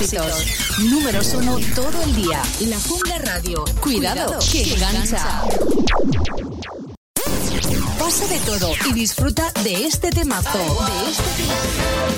éxitos. 0.00 0.44
Números 0.78 1.34
uno 1.34 1.58
todo 1.74 2.02
el 2.02 2.16
día. 2.16 2.42
La 2.60 2.78
Jungla 2.80 3.18
Radio. 3.18 3.64
Cuidado, 3.80 4.38
que 4.50 4.74
engancha. 4.74 5.42
Pasa 7.98 8.26
de 8.26 8.38
todo 8.40 8.72
y 8.86 8.92
disfruta 8.92 9.52
de 9.62 9.86
este 9.86 10.10
temazo. 10.10 10.58
De 10.58 11.10
este 11.10 11.44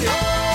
Ay, 0.08 0.45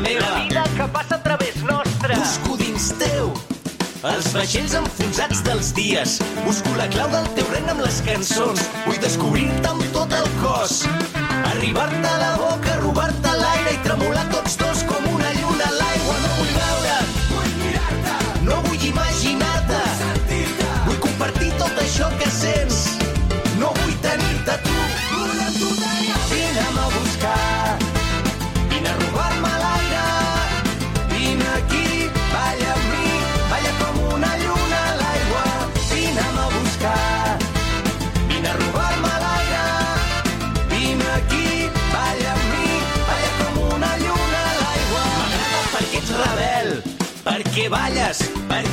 meva. 0.00 0.26
La 0.26 0.42
vida 0.42 0.64
que 0.76 0.90
passa 0.98 1.16
a 1.16 1.22
través 1.22 1.62
nostre. 1.62 2.16
Busco 2.16 2.56
dins 2.60 2.92
teu 2.98 3.32
els 4.08 4.30
vaixells 4.32 4.72
enfonsats 4.78 5.42
dels 5.44 5.74
dies. 5.76 6.14
Busco 6.46 6.72
la 6.78 6.86
clau 6.92 7.10
del 7.12 7.26
teu 7.36 7.48
regne 7.52 7.74
amb 7.74 7.82
les 7.84 8.00
cançons. 8.06 8.62
Vull 8.86 9.00
descobrir-te 9.02 9.68
amb 9.68 9.84
tot 9.96 10.14
el 10.16 10.28
cos. 10.40 10.80
Arribar-te 11.50 12.08
a 12.08 12.18
la 12.22 12.30
boca, 12.40 12.78
robar-te 12.80 13.34
l'aire 13.42 13.74
i 13.76 13.82
tremolar 13.84 14.24
tots 14.32 14.56
dos 14.60 14.84
com 14.88 15.10
una 15.12 15.34
lluna 15.36 15.68
a 15.68 15.74
l'aigua. 15.76 16.16
No 16.24 16.32
vull 16.38 16.54
veure't, 16.56 17.09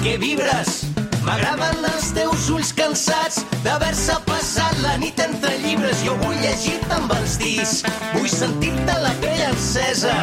perquè 0.07 0.19
vibres. 0.23 0.85
M'agraden 1.25 1.83
els 1.83 2.11
teus 2.15 2.45
ulls 2.53 2.69
cansats 2.71 3.41
d'haver-se 3.65 4.15
passat 4.27 4.77
la 4.79 4.95
nit 5.01 5.19
entre 5.19 5.51
llibres. 5.59 5.99
Jo 6.05 6.15
vull 6.21 6.37
llegir-te 6.39 6.95
amb 6.95 7.11
els 7.17 7.35
dits, 7.41 7.81
vull 8.13 8.29
sentir-te 8.31 8.95
la 9.03 9.11
pell 9.19 9.41
encesa. 9.49 10.13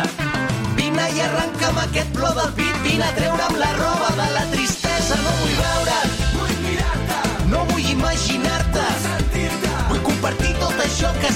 Vine 0.78 1.04
i 1.12 1.20
arrenca'm 1.26 1.82
aquest 1.82 2.16
plor 2.16 2.32
del 2.38 2.54
pit, 2.56 2.80
vine 2.86 3.04
a 3.04 3.12
treure'm 3.18 3.60
la 3.60 3.72
roba 3.76 4.08
de 4.22 4.30
la 4.38 4.46
tristesa. 4.54 5.20
No 5.20 5.36
vull 5.42 5.58
veure't, 5.60 6.16
vull 6.38 6.56
mirar-te, 6.64 7.20
no 7.52 7.66
vull 7.74 7.92
imaginar-te. 7.92 8.88
Vull 9.90 10.00
compartir 10.08 10.54
tot 10.62 10.80
això 10.86 11.12
que 11.20 11.33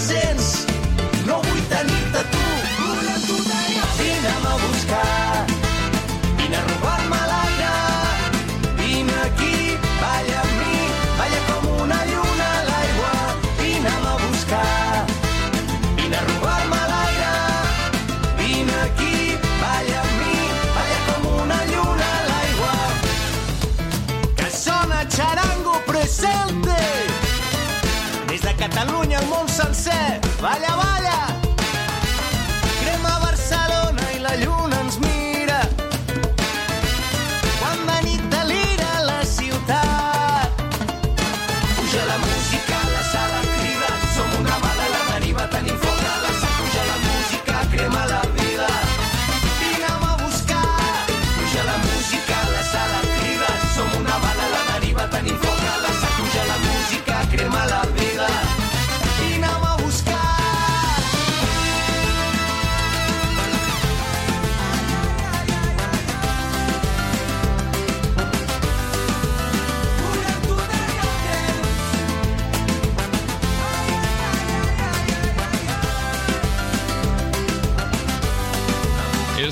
Balla, 30.41 30.77
balla! 30.77 30.98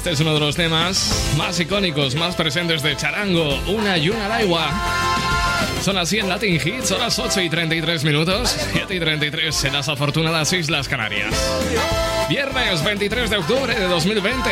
Este 0.06 0.14
es 0.14 0.20
uno 0.20 0.34
de 0.34 0.38
los 0.38 0.54
temas 0.54 1.34
más 1.36 1.58
icónicos, 1.58 2.14
más 2.14 2.36
presentes 2.36 2.80
de 2.80 2.96
Charango, 2.96 3.58
Una 3.66 3.98
y 3.98 4.08
una 4.08 4.36
agua. 4.36 4.70
Son 5.82 5.98
así 5.98 6.20
en 6.20 6.28
Latin 6.28 6.60
Hits, 6.64 6.90
son 6.90 7.00
las 7.00 7.18
8 7.18 7.40
y 7.40 7.50
33 7.50 8.04
minutos, 8.04 8.56
7 8.72 8.94
y 8.94 9.00
33 9.00 9.64
en 9.64 9.72
las 9.72 9.88
afortunadas 9.88 10.52
Islas 10.52 10.86
Canarias. 10.86 11.34
Viernes 12.28 12.84
23 12.84 13.30
de 13.30 13.36
octubre 13.38 13.74
de 13.74 13.88
2020. 13.88 14.50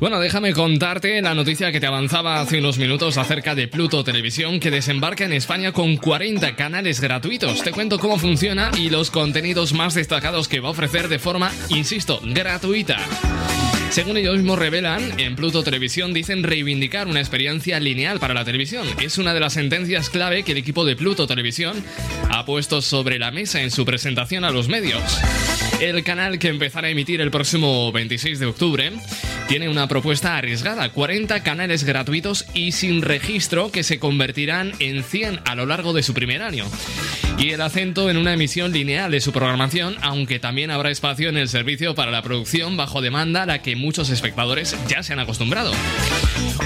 Bueno, 0.00 0.20
déjame 0.20 0.52
contarte 0.52 1.20
la 1.20 1.34
noticia 1.34 1.72
que 1.72 1.80
te 1.80 1.86
avanzaba 1.86 2.40
hace 2.40 2.60
unos 2.60 2.78
minutos 2.78 3.18
acerca 3.18 3.56
de 3.56 3.66
Pluto 3.66 4.04
Televisión 4.04 4.60
que 4.60 4.70
desembarca 4.70 5.24
en 5.24 5.32
España 5.32 5.72
con 5.72 5.96
40 5.96 6.54
canales 6.54 7.00
gratuitos. 7.00 7.64
Te 7.64 7.72
cuento 7.72 7.98
cómo 7.98 8.16
funciona 8.16 8.70
y 8.78 8.90
los 8.90 9.10
contenidos 9.10 9.72
más 9.72 9.94
destacados 9.94 10.46
que 10.46 10.60
va 10.60 10.68
a 10.68 10.70
ofrecer 10.70 11.08
de 11.08 11.18
forma, 11.18 11.50
insisto, 11.70 12.20
gratuita. 12.22 12.98
Según 13.90 14.18
ellos 14.18 14.36
mismos 14.36 14.60
revelan, 14.60 15.18
en 15.18 15.34
Pluto 15.34 15.64
Televisión 15.64 16.14
dicen 16.14 16.44
reivindicar 16.44 17.08
una 17.08 17.18
experiencia 17.18 17.80
lineal 17.80 18.20
para 18.20 18.34
la 18.34 18.44
televisión. 18.44 18.86
Es 19.00 19.18
una 19.18 19.34
de 19.34 19.40
las 19.40 19.54
sentencias 19.54 20.10
clave 20.10 20.44
que 20.44 20.52
el 20.52 20.58
equipo 20.58 20.84
de 20.84 20.94
Pluto 20.94 21.26
Televisión 21.26 21.82
ha 22.30 22.44
puesto 22.44 22.82
sobre 22.82 23.18
la 23.18 23.32
mesa 23.32 23.62
en 23.62 23.72
su 23.72 23.84
presentación 23.84 24.44
a 24.44 24.52
los 24.52 24.68
medios. 24.68 25.02
El 25.80 26.04
canal 26.04 26.38
que 26.38 26.48
empezará 26.48 26.86
a 26.86 26.90
emitir 26.90 27.20
el 27.20 27.32
próximo 27.32 27.90
26 27.90 28.38
de 28.38 28.46
octubre 28.46 28.92
tiene 29.48 29.70
una 29.70 29.88
propuesta 29.88 30.36
arriesgada, 30.36 30.90
40 30.90 31.42
canales 31.42 31.84
gratuitos 31.84 32.44
y 32.52 32.72
sin 32.72 33.00
registro 33.00 33.72
que 33.72 33.82
se 33.82 33.98
convertirán 33.98 34.72
en 34.78 35.02
100 35.02 35.40
a 35.46 35.54
lo 35.54 35.64
largo 35.64 35.94
de 35.94 36.02
su 36.02 36.12
primer 36.12 36.42
año. 36.42 36.66
Y 37.38 37.52
el 37.52 37.60
acento 37.60 38.10
en 38.10 38.16
una 38.16 38.32
emisión 38.32 38.72
lineal 38.72 39.12
de 39.12 39.20
su 39.20 39.32
programación, 39.32 39.94
aunque 40.02 40.40
también 40.40 40.72
habrá 40.72 40.90
espacio 40.90 41.28
en 41.28 41.36
el 41.36 41.48
servicio 41.48 41.94
para 41.94 42.10
la 42.10 42.20
producción 42.20 42.76
bajo 42.76 43.00
demanda 43.00 43.44
a 43.44 43.46
la 43.46 43.62
que 43.62 43.76
muchos 43.76 44.10
espectadores 44.10 44.76
ya 44.88 45.04
se 45.04 45.12
han 45.12 45.20
acostumbrado. 45.20 45.70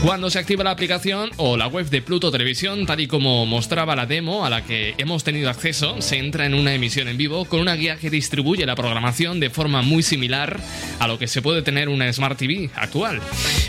Cuando 0.03 0.31
se 0.31 0.39
activa 0.39 0.65
la 0.65 0.71
aplicación 0.71 1.31
o 1.37 1.59
la 1.59 1.67
web 1.67 1.91
de 1.91 2.01
Pluto 2.01 2.31
Televisión, 2.31 2.87
tal 2.87 3.01
y 3.01 3.07
como 3.07 3.45
mostraba 3.45 3.95
la 3.95 4.07
demo 4.07 4.47
a 4.47 4.51
la 4.51 4.65
que 4.65 4.95
hemos 4.97 5.25
tenido 5.25 5.51
acceso, 5.51 6.01
se 6.01 6.17
entra 6.17 6.47
en 6.47 6.55
una 6.55 6.73
emisión 6.73 7.07
en 7.07 7.19
vivo 7.19 7.45
con 7.45 7.61
una 7.61 7.75
guía 7.75 7.97
que 7.97 8.09
distribuye 8.09 8.65
la 8.65 8.75
programación 8.75 9.41
de 9.41 9.51
forma 9.51 9.83
muy 9.83 10.03
similar 10.03 10.59
a 10.99 11.07
lo 11.07 11.19
que 11.19 11.29
se 11.29 11.43
puede 11.43 11.61
tener 11.61 11.91
una 11.91 12.11
Smart 12.11 12.39
TV 12.39 12.71
actual. 12.75 13.21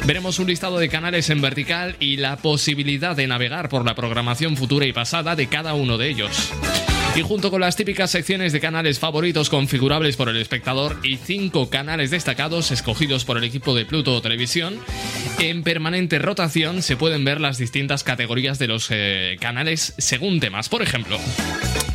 Veremos 0.05 0.39
un 0.39 0.47
listado 0.47 0.79
de 0.79 0.87
canales 0.87 1.29
en 1.29 1.41
vertical 1.41 1.97
y 1.99 2.15
la 2.15 2.37
posibilidad 2.37 3.13
de 3.13 3.27
navegar 3.27 3.67
por 3.67 3.85
la 3.85 3.93
programación 3.93 4.55
futura 4.55 4.85
y 4.85 4.93
pasada 4.93 5.35
de 5.35 5.47
cada 5.47 5.73
uno 5.73 5.97
de 5.97 6.09
ellos. 6.09 6.53
Y 7.15 7.21
junto 7.21 7.51
con 7.51 7.61
las 7.61 7.75
típicas 7.75 8.09
secciones 8.09 8.53
de 8.53 8.59
canales 8.59 8.97
favoritos 8.97 9.51
configurables 9.51 10.17
por 10.17 10.29
el 10.29 10.37
espectador 10.37 10.99
y 11.03 11.17
cinco 11.17 11.69
canales 11.69 12.09
destacados 12.09 12.71
escogidos 12.71 13.23
por 13.23 13.37
el 13.37 13.43
equipo 13.43 13.75
de 13.75 13.85
Pluto 13.85 14.19
Televisión, 14.19 14.79
en 15.37 15.61
permanente 15.61 16.17
rotación 16.17 16.81
se 16.81 16.97
pueden 16.97 17.23
ver 17.23 17.39
las 17.39 17.59
distintas 17.59 18.03
categorías 18.03 18.57
de 18.57 18.67
los 18.67 18.87
eh, 18.89 19.37
canales 19.39 19.93
según 19.99 20.39
temas. 20.39 20.69
Por 20.69 20.81
ejemplo, 20.81 21.19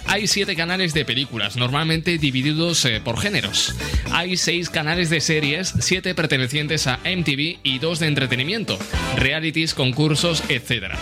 hay 0.09 0.27
siete 0.27 0.57
canales 0.57 0.95
de 0.95 1.05
películas, 1.05 1.57
normalmente 1.57 2.19
divididos 2.19 2.85
eh, 2.85 3.01
por 3.05 3.21
géneros. 3.21 3.75
Hay 4.11 4.37
seis 4.37 4.71
canales 4.71 5.11
de 5.11 5.21
series, 5.21 5.75
siete 5.81 6.15
pertenecientes 6.15 6.87
a 6.87 6.99
MTV 7.05 7.59
y 7.63 7.79
dos 7.79 7.99
de 7.99 8.07
entretenimiento, 8.07 8.79
realities, 9.17 9.75
concursos, 9.75 10.43
etc. 10.49 10.95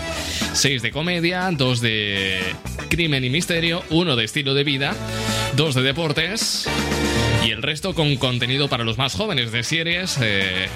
Seis 0.52 0.82
de 0.82 0.90
comedia, 0.90 1.48
dos 1.52 1.80
de 1.80 2.40
crimen 2.88 3.24
y 3.24 3.30
misterio, 3.30 3.84
uno 3.90 4.16
de 4.16 4.24
estilo 4.24 4.54
de 4.54 4.64
vida, 4.64 4.94
dos 5.54 5.74
de 5.74 5.82
deportes 5.82 6.68
y 7.46 7.50
el 7.52 7.62
resto 7.62 7.94
con 7.94 8.16
contenido 8.16 8.68
para 8.68 8.82
los 8.82 8.98
más 8.98 9.14
jóvenes 9.14 9.52
de 9.52 9.62
series. 9.62 10.18
eh, 10.20 10.68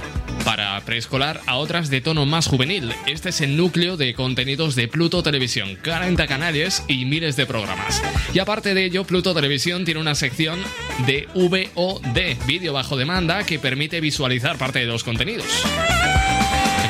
para 0.45 0.81
preescolar 0.85 1.41
a 1.47 1.57
otras 1.57 1.91
de 1.91 2.01
tono 2.01 2.27
más 2.27 2.47
juvenil. 2.47 2.93
Este 3.07 3.31
es 3.31 3.41
el 3.41 3.57
núcleo 3.57 3.97
de 3.97 4.15
contenidos 4.15 4.75
de 4.75 4.89
Pluto 4.89 5.23
Televisión, 5.23 5.79
40 5.83 6.27
canales 6.27 6.85
y 6.89 7.05
miles 7.05 7.37
de 7.37 7.47
programas. 7.47 8.03
Y 8.33 8.39
aparte 8.39 8.75
de 8.75 8.85
ello, 8.85 9.05
Pluto 9.05 9.35
Televisión 9.35 9.85
tiene 9.85 10.01
una 10.01 10.15
sección 10.15 10.61
de 11.07 11.29
VOD, 11.35 12.47
vídeo 12.47 12.73
bajo 12.73 12.97
demanda, 12.97 13.45
que 13.45 13.59
permite 13.59 14.01
visualizar 14.01 14.59
parte 14.59 14.81
de 14.81 14.87
los 14.87 15.05
contenidos. 15.05 15.47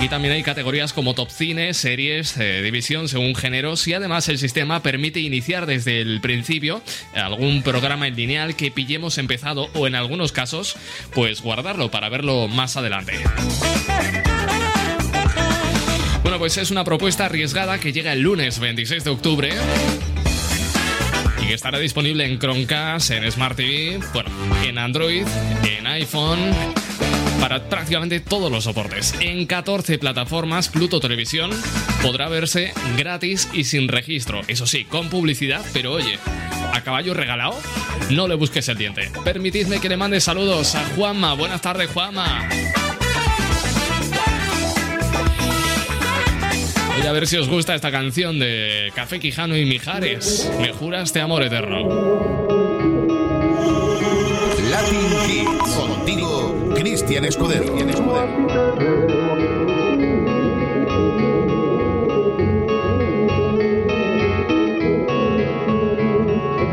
Aquí 0.00 0.08
también 0.08 0.32
hay 0.32 0.42
categorías 0.42 0.94
como 0.94 1.12
top 1.12 1.28
cine, 1.28 1.74
series, 1.74 2.34
eh, 2.38 2.62
división 2.62 3.06
según 3.06 3.34
géneros 3.34 3.86
y 3.86 3.92
además 3.92 4.30
el 4.30 4.38
sistema 4.38 4.82
permite 4.82 5.20
iniciar 5.20 5.66
desde 5.66 6.00
el 6.00 6.22
principio 6.22 6.80
algún 7.14 7.62
programa 7.62 8.06
en 8.06 8.16
lineal 8.16 8.56
que 8.56 8.70
pillemos 8.70 9.18
empezado 9.18 9.68
o 9.74 9.86
en 9.86 9.94
algunos 9.94 10.32
casos 10.32 10.76
pues 11.12 11.42
guardarlo 11.42 11.90
para 11.90 12.08
verlo 12.08 12.48
más 12.48 12.78
adelante. 12.78 13.12
Bueno, 16.22 16.38
pues 16.38 16.56
es 16.56 16.70
una 16.70 16.84
propuesta 16.84 17.26
arriesgada 17.26 17.78
que 17.78 17.92
llega 17.92 18.14
el 18.14 18.22
lunes 18.22 18.58
26 18.58 19.04
de 19.04 19.10
octubre 19.10 19.50
y 21.42 21.46
que 21.46 21.52
estará 21.52 21.78
disponible 21.78 22.24
en 22.24 22.38
Chromecast, 22.38 23.10
en 23.10 23.30
Smart 23.30 23.54
TV, 23.54 24.00
bueno, 24.14 24.30
en 24.64 24.78
Android, 24.78 25.26
en 25.68 25.86
iPhone, 25.86 26.38
para 27.40 27.68
prácticamente 27.68 28.20
todos 28.20 28.52
los 28.52 28.64
soportes. 28.64 29.14
En 29.20 29.46
14 29.46 29.98
plataformas, 29.98 30.68
Pluto 30.68 31.00
Televisión 31.00 31.50
podrá 32.02 32.28
verse 32.28 32.72
gratis 32.96 33.48
y 33.52 33.64
sin 33.64 33.88
registro. 33.88 34.42
Eso 34.46 34.66
sí, 34.66 34.84
con 34.84 35.08
publicidad, 35.08 35.64
pero 35.72 35.92
oye, 35.92 36.18
a 36.72 36.82
caballo 36.82 37.14
regalado, 37.14 37.58
no 38.10 38.28
le 38.28 38.34
busques 38.34 38.68
el 38.68 38.78
diente. 38.78 39.10
Permitidme 39.24 39.80
que 39.80 39.88
le 39.88 39.96
mande 39.96 40.20
saludos 40.20 40.74
a 40.74 40.84
Juanma. 40.94 41.34
Buenas 41.34 41.62
tardes, 41.62 41.90
Juanma. 41.90 42.48
Voy 46.98 47.06
a 47.06 47.12
ver 47.12 47.26
si 47.26 47.38
os 47.38 47.48
gusta 47.48 47.74
esta 47.74 47.90
canción 47.90 48.38
de 48.38 48.92
Café 48.94 49.18
Quijano 49.18 49.56
y 49.56 49.64
Mijares. 49.64 50.50
Me 50.60 50.70
juras 50.72 51.04
este 51.04 51.20
amor 51.20 51.42
eterno. 51.42 51.88
Latin 54.70 54.98
Hits. 55.26 55.74
Contigo, 55.74 56.39
Cristian 56.80 57.26
Escudero. 57.26 57.76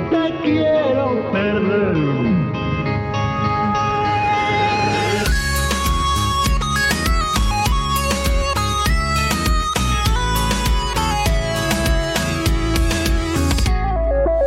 Te 0.09 0.41
quiero 0.43 1.31
perder. 1.33 1.97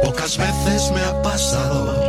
Pocas 0.03 0.39
veces 0.39 0.91
me 0.93 1.03
ha 1.03 1.21
pasado 1.21 2.00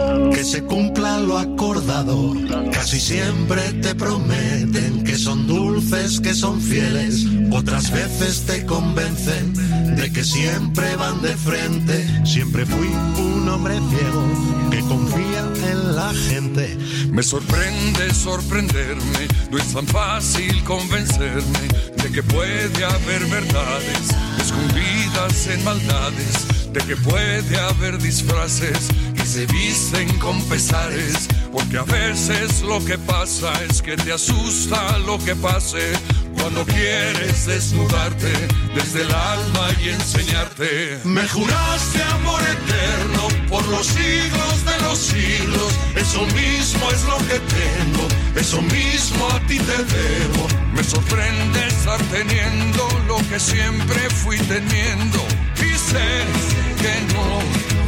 que 0.42 0.46
se 0.46 0.64
cumpla 0.64 1.20
lo 1.20 1.38
acordado. 1.38 2.34
Casi 2.72 3.00
siempre 3.00 3.62
te 3.74 3.94
prometen 3.94 5.04
que 5.04 5.16
son 5.16 5.46
dulces, 5.46 6.20
que 6.20 6.34
son 6.34 6.60
fieles. 6.60 7.28
Otras 7.52 7.92
veces 7.92 8.42
te 8.48 8.66
convencen 8.66 9.54
de 9.96 10.12
que 10.12 10.24
siempre 10.24 10.96
van 10.96 11.22
de 11.22 11.38
frente. 11.38 12.26
Siempre 12.26 12.66
fui 12.66 12.88
un 13.20 13.48
hombre 13.50 13.76
ciego 13.92 14.24
que 14.72 14.80
confía 14.80 15.44
en 15.72 15.96
la 15.96 16.12
gente. 16.12 16.76
Me 17.12 17.22
sorprende 17.22 18.12
sorprenderme, 18.12 19.28
no 19.52 19.60
es 19.60 19.72
tan 19.72 19.86
fácil 19.86 20.64
convencerme 20.64 21.68
de 22.02 22.12
que 22.12 22.24
puede 22.24 22.84
haber 22.84 23.28
verdades 23.28 24.10
escondidas 24.40 25.48
en 25.54 25.64
maldades, 25.64 26.74
de 26.74 26.80
que 26.80 26.96
puede 26.96 27.60
haber 27.60 28.00
disfraces 28.00 28.90
se 29.32 29.46
visten 29.46 30.10
con 30.20 30.42
pesares, 30.50 31.30
porque 31.54 31.78
a 31.78 31.84
veces 31.84 32.62
lo 32.64 32.84
que 32.84 32.98
pasa 32.98 33.54
es 33.70 33.82
que 33.82 33.96
te 33.96 34.12
asusta 34.12 34.98
lo 35.00 35.18
que 35.20 35.34
pase. 35.38 35.94
Cuando 36.36 36.66
quieres 36.66 37.46
desnudarte 37.46 38.34
desde 38.76 39.04
el 39.04 39.14
alma 39.14 39.70
y 39.82 39.90
enseñarte, 39.90 41.00
me 41.06 41.26
juraste 41.30 42.04
amor 42.04 42.42
eterno 42.42 43.28
por 43.48 43.66
los 43.70 43.88
siglos 43.88 44.66
de 44.66 44.84
los 44.84 44.98
siglos. 45.00 45.74
Eso 45.96 46.26
mismo 46.36 46.92
es 46.92 47.04
lo 47.06 47.18
que 47.20 47.40
tengo, 47.56 48.08
eso 48.36 48.62
mismo 48.62 49.30
a 49.30 49.40
ti 49.48 49.60
te 49.60 49.78
debo. 49.96 50.48
Me 50.74 50.84
sorprende 50.84 51.68
estar 51.68 52.02
teniendo 52.12 52.86
lo 53.08 53.16
que 53.30 53.40
siempre 53.40 54.10
fui 54.10 54.38
teniendo. 54.40 55.20
Y 55.56 55.78
sé 55.78 56.71
que 56.82 56.96
no 57.14 57.30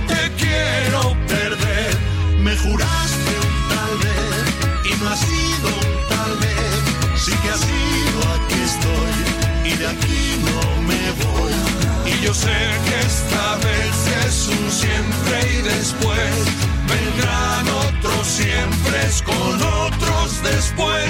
te 0.07 0.21
quiero 0.41 1.01
perder. 1.27 1.91
Me 2.39 2.55
juraste 2.57 3.31
un 3.47 3.55
tal 3.73 3.93
vez 4.05 4.45
y 4.89 4.91
no 4.99 5.09
ha 5.09 5.17
sido 5.17 5.67
un 5.81 5.93
tal 6.13 6.33
vez. 6.43 6.81
Sí 7.23 7.31
que 7.41 7.49
ha 7.49 7.57
sido, 7.57 8.19
aquí 8.35 8.59
estoy 8.71 9.15
y 9.71 9.75
de 9.77 9.87
aquí 9.87 10.23
no 10.47 10.61
me 10.89 11.03
voy. 11.23 11.53
Y 12.11 12.25
yo 12.25 12.33
sé 12.33 12.59
que 12.85 12.99
esta 13.11 13.55
vez 13.67 13.95
es 14.25 14.47
un 14.47 14.71
siempre 14.71 15.35
y 15.57 15.61
después 15.61 16.33
vendrán 16.87 17.65
otros 17.87 18.27
siempre 18.27 18.99
con 19.25 19.61
otros 19.61 20.43
después. 20.43 21.09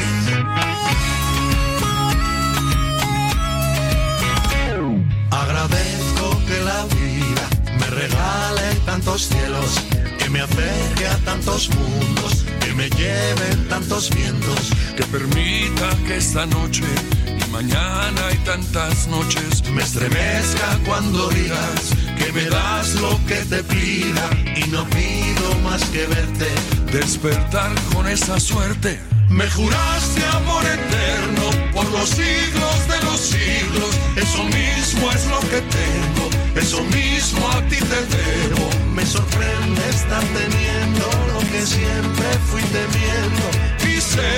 Regale 8.08 8.76
tantos 8.86 9.30
cielos, 9.30 9.82
que 10.18 10.30
me 10.30 10.42
acerque 10.42 11.08
a 11.08 11.18
tantos 11.20 11.70
mundos, 11.70 12.46
que 12.60 12.74
me 12.74 12.90
lleven 12.90 13.68
tantos 13.70 14.10
vientos. 14.10 14.72
Que 14.98 15.04
permita 15.06 15.90
que 16.06 16.18
esta 16.18 16.46
noche 16.46 16.84
y 17.26 17.52
mañana 17.52 18.22
y 18.32 18.38
tantas 18.46 19.08
noches 19.08 19.64
Me 19.74 19.82
estremezca 19.82 20.80
cuando 20.86 21.30
digas 21.30 21.82
que 22.18 22.32
me 22.32 22.46
das 22.48 22.94
lo 22.96 23.20
que 23.26 23.38
te 23.52 23.64
pida 23.64 24.30
y 24.56 24.70
no 24.70 24.86
pido 24.90 25.48
más 25.64 25.84
que 25.86 26.06
verte. 26.06 26.50
despertar 26.92 27.72
con 27.94 28.08
esa 28.08 28.40
suerte. 28.40 29.00
Me 29.30 29.50
juraste 29.50 30.24
amor 30.26 30.64
eterno 30.64 31.72
por 31.74 31.90
los 31.92 32.10
siglos 32.10 32.78
de 32.88 33.06
los 33.06 33.20
siglos. 33.20 33.92
Eso 34.16 34.44
mismo 34.44 35.12
es 35.12 35.26
lo 35.26 35.40
que 35.40 35.62
tengo, 35.80 36.23
eso 36.56 36.82
mismo 36.84 37.48
a 37.50 37.62
ti 37.70 37.78
te 37.78 38.02
debo. 38.16 38.70
Me 38.96 39.06
sorprende 39.06 39.82
estar 39.90 40.24
teniendo 40.40 41.06
lo 41.34 41.40
que 41.52 41.62
siempre 41.66 42.28
fui 42.50 42.62
temiendo. 42.80 43.46
Y 43.92 44.02
sé 44.02 44.34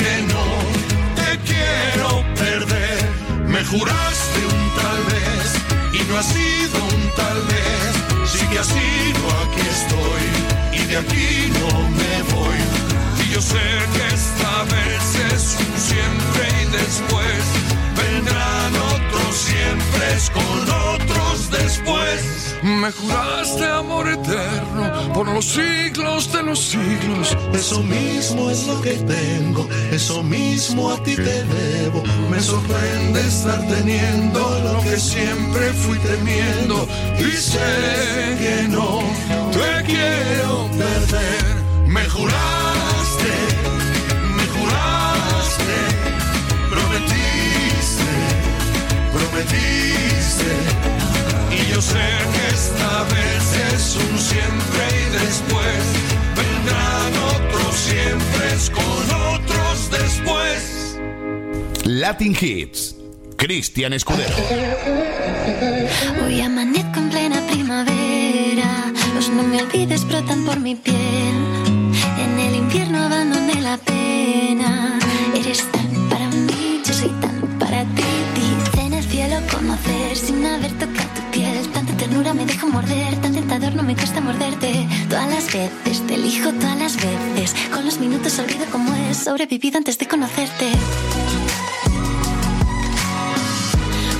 que 0.00 0.12
no 0.32 0.46
te 1.18 1.30
quiero 1.50 2.24
perder. 2.34 3.00
Me 3.46 3.64
juraste 3.64 4.38
un 4.46 4.64
tal 4.80 4.89
Me 22.80 22.90
juraste 22.92 23.66
amor 23.66 24.08
eterno 24.08 25.12
por 25.12 25.28
los 25.28 25.44
siglos 25.44 26.32
de 26.32 26.42
los 26.42 26.58
siglos. 26.58 27.36
Eso 27.52 27.82
mismo 27.82 28.50
es 28.50 28.66
lo 28.66 28.80
que 28.80 28.92
tengo, 28.92 29.68
eso 29.92 30.22
mismo 30.22 30.90
a 30.90 31.02
ti 31.02 31.14
te 31.14 31.44
debo. 31.44 32.02
Me 32.30 32.40
sorprende 32.40 33.20
estar 33.20 33.60
teniendo 33.68 34.40
lo 34.64 34.80
que 34.80 34.98
siempre 34.98 35.74
fui 35.74 35.98
temiendo. 35.98 36.88
Y 37.18 37.32
sé 37.32 38.38
que 38.38 38.68
no 38.68 39.02
te 39.52 39.84
quiero 39.84 40.70
perder. 40.70 41.86
Me 41.86 42.08
juraste, 42.08 43.32
me 44.36 44.46
juraste, 44.56 45.76
prometiste, 46.70 48.10
prometiste. 49.12 50.89
Yo 51.80 51.86
sé 51.86 52.08
que 52.34 52.54
esta 52.54 53.04
vez 53.04 53.72
es 53.72 53.96
un 53.96 54.18
siempre 54.18 54.84
y 55.00 55.24
después 55.24 55.82
vendrán 56.36 57.12
otros 57.36 57.74
siempre 57.74 58.48
con 58.74 59.34
otros 59.34 59.90
después. 59.90 60.98
Latin 61.86 62.36
Hits. 62.38 62.96
Cristian 63.38 63.94
Escudero. 63.94 64.36
Hoy 66.22 66.42
amanezco 66.42 66.98
en 66.98 67.08
plena 67.08 67.40
primavera. 67.46 68.92
Los 69.14 69.30
no 69.30 69.42
me 69.42 69.62
olvides 69.62 70.06
brotan 70.06 70.44
por 70.44 70.60
mi 70.60 70.74
piel. 70.74 71.34
En 72.18 72.38
el 72.38 72.56
invierno 72.56 73.04
abandoné 73.04 73.54
la 73.62 73.78
pena. 73.78 74.98
Eres 75.34 75.64
tan 75.72 76.10
para 76.10 76.28
mí, 76.28 76.82
yo 76.84 76.92
soy 76.92 77.08
tan 77.22 77.58
para 77.58 77.84
ti. 77.94 78.04
Dice 78.34 78.82
en 78.82 78.92
el 78.92 79.04
cielo 79.04 79.36
conocer 79.50 80.14
sin 80.14 80.44
haber 80.44 80.72
tocado 80.72 80.99
morder, 82.70 83.16
tan 83.20 83.32
tentador 83.34 83.74
no 83.74 83.82
me 83.82 83.94
cuesta 83.94 84.20
morderte. 84.20 84.86
Todas 85.08 85.28
las 85.28 85.46
veces 85.46 86.06
te 86.06 86.14
elijo, 86.14 86.52
todas 86.52 86.78
las 86.78 86.96
veces. 86.96 87.54
Con 87.72 87.84
los 87.84 87.98
minutos 87.98 88.38
olvido 88.38 88.64
cómo 88.70 88.94
es 88.94 89.18
sobrevivido 89.18 89.78
antes 89.78 89.98
de 89.98 90.06
conocerte. 90.06 90.66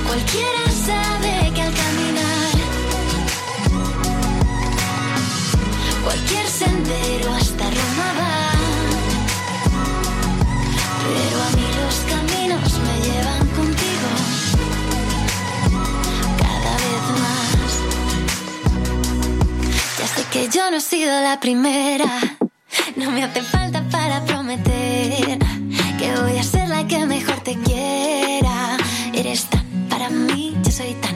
Cualquiera 0.06 0.64
sabe 0.86 1.52
que 1.54 1.62
al 1.62 1.72
caminar 1.82 2.52
cualquier 6.04 6.46
sendero 6.46 7.32
hasta 7.34 7.64
Roma 7.64 8.08
va, 8.18 8.50
pero 11.06 11.36
a 11.46 11.50
mí 11.56 11.66
los 11.80 11.96
caminos 12.12 12.72
me 12.86 12.94
llevan 13.06 13.39
sido 20.80 21.20
la 21.20 21.38
primera, 21.38 22.06
no 22.96 23.10
me 23.10 23.22
hace 23.22 23.42
falta 23.42 23.82
para 23.90 24.24
prometer 24.24 25.38
que 25.98 26.14
voy 26.22 26.38
a 26.38 26.42
ser 26.42 26.68
la 26.68 26.86
que 26.86 27.04
mejor 27.04 27.40
te 27.40 27.54
quiera. 27.56 28.78
Eres 29.12 29.44
tan 29.44 29.66
para 29.90 30.08
mí, 30.08 30.56
yo 30.62 30.72
soy 30.72 30.94
tan 30.94 31.09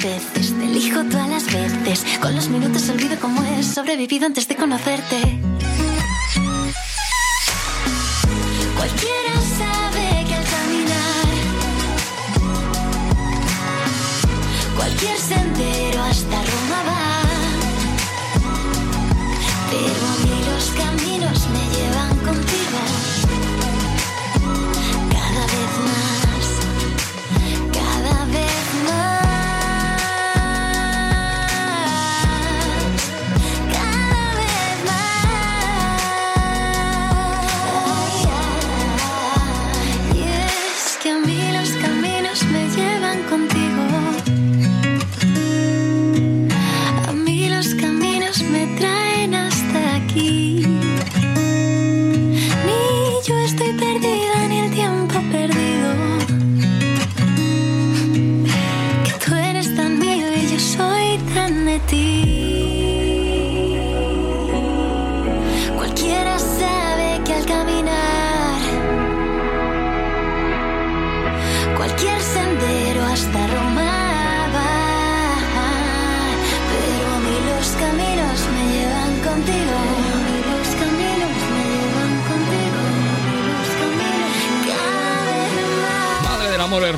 te 0.00 0.16
elijo, 0.64 1.04
todas 1.04 1.28
las 1.28 1.44
veces. 1.44 2.04
Con 2.22 2.34
los 2.34 2.48
minutos 2.48 2.88
olvido 2.88 3.18
cómo 3.20 3.42
es 3.44 3.66
sobrevivido 3.66 4.26
antes 4.26 4.48
de 4.48 4.56
conocerte. 4.56 5.40
Cualquiera 8.76 9.39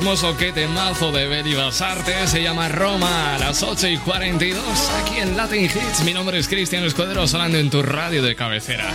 hermoso, 0.03 0.35
qué 0.35 0.51
temazo 0.51 1.13
de 1.13 1.27
Betty 1.29 1.53
Basarte. 1.53 2.27
Se 2.27 2.43
llama 2.43 2.67
Roma 2.67 3.35
a 3.35 3.39
las 3.39 3.63
8 3.63 3.87
y 3.87 3.97
42. 3.97 4.61
Aquí 5.01 5.21
en 5.21 5.37
Latin 5.37 5.63
Hits. 5.63 6.03
Mi 6.03 6.13
nombre 6.13 6.37
es 6.37 6.49
Cristian 6.49 6.83
Escudero, 6.83 7.25
sonando 7.25 7.57
en 7.57 7.69
tu 7.69 7.81
radio 7.81 8.21
de 8.21 8.35
cabecera. 8.35 8.91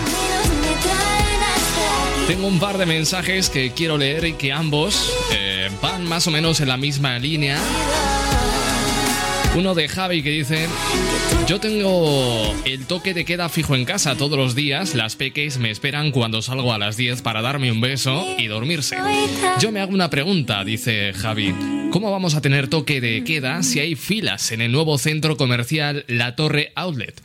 Tengo 2.26 2.46
un 2.46 2.61
par 2.61 2.76
de 2.76 2.84
mensajes 2.84 3.48
que 3.48 3.72
quiero 3.72 3.96
leer 3.96 4.26
y 4.26 4.32
que 4.34 4.52
ambos 4.52 5.11
eh, 5.32 5.70
van 5.80 6.04
más 6.04 6.26
o 6.26 6.30
menos 6.30 6.61
en 6.61 6.68
la 6.68 6.76
misma 6.76 7.18
línea. 7.18 7.59
Uno 9.57 9.74
de 9.74 9.88
Javi 9.88 10.22
que 10.22 10.30
dice, 10.30 10.68
yo 11.46 11.59
tengo 11.59 12.55
el 12.64 12.86
toque 12.86 13.14
de 13.14 13.24
queda 13.24 13.49
fijo 13.49 13.74
en 13.74 13.84
casa 13.84 14.16
todos 14.16 14.38
los 14.38 14.55
días, 14.55 14.94
las 14.94 15.16
peques 15.16 15.59
me 15.59 15.70
esperan 15.70 16.12
cuando 16.12 16.42
salgo 16.42 16.72
a 16.72 16.78
las 16.78 16.96
10 16.96 17.22
para 17.22 17.42
darme 17.42 17.72
un 17.72 17.80
beso 17.80 18.24
y 18.38 18.46
dormirse. 18.46 18.96
Yo 19.59 19.72
me 19.72 19.80
hago 19.80 19.92
una 19.92 20.11
pregunta, 20.11 20.62
dice 20.64 21.12
Javi, 21.12 21.55
¿cómo 21.91 22.11
vamos 22.11 22.34
a 22.34 22.41
tener 22.41 22.68
toque 22.68 23.01
de 23.01 23.24
queda 23.24 23.62
si 23.62 23.80
hay 23.80 23.95
filas 23.95 24.53
en 24.53 24.61
el 24.61 24.72
nuevo 24.72 24.99
centro 24.99 25.36
comercial 25.36 26.05
La 26.07 26.36
Torre 26.36 26.72
Outlet? 26.74 27.20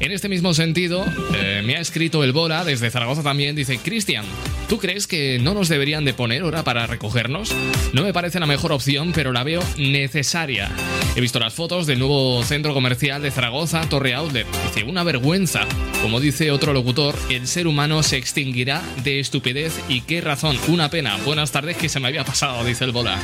En 0.00 0.12
este 0.12 0.28
mismo 0.28 0.54
sentido, 0.54 1.04
eh, 1.36 1.62
me 1.64 1.76
ha 1.76 1.80
escrito 1.80 2.24
el 2.24 2.32
Bola 2.32 2.64
desde 2.64 2.90
Zaragoza 2.90 3.22
también, 3.22 3.56
dice, 3.56 3.78
Cristian, 3.78 4.24
¿tú 4.68 4.78
crees 4.78 5.06
que 5.06 5.38
no 5.40 5.54
nos 5.54 5.68
deberían 5.68 6.04
de 6.04 6.14
poner 6.14 6.42
hora 6.42 6.64
para 6.64 6.86
recogernos? 6.86 7.54
No 7.92 8.02
me 8.02 8.12
parece 8.12 8.40
la 8.40 8.46
mejor 8.46 8.72
opción, 8.72 9.12
pero 9.14 9.32
la 9.32 9.44
veo 9.44 9.62
necesaria. 9.78 10.70
He 11.16 11.20
visto 11.20 11.38
las 11.38 11.54
fotos 11.54 11.86
del 11.86 11.98
nuevo 11.98 12.42
centro 12.42 12.74
comercial 12.74 13.22
de 13.22 13.30
Zaragoza, 13.30 13.88
Torre 13.88 14.14
Outlet. 14.14 14.46
Dice, 14.66 14.84
una 14.84 15.04
vergüenza. 15.04 15.66
Como 16.02 16.20
dice 16.20 16.50
otro 16.50 16.72
locutor, 16.72 17.14
el 17.30 17.46
ser 17.46 17.66
humano 17.66 18.02
se 18.02 18.16
extinguirá 18.16 18.82
de 19.04 19.20
estupidez 19.20 19.78
y 19.88 20.00
qué 20.02 20.20
razón. 20.20 20.58
Una 20.68 20.90
pena. 20.90 21.16
Buenas 21.24 21.52
tardes 21.52 21.76
que 21.76 21.88
se 21.88 22.00
me 22.00 22.08
había 22.08 22.24
pasado, 22.24 22.64
dice 22.64 22.84
el 22.84 22.92
Bola. 22.92 23.18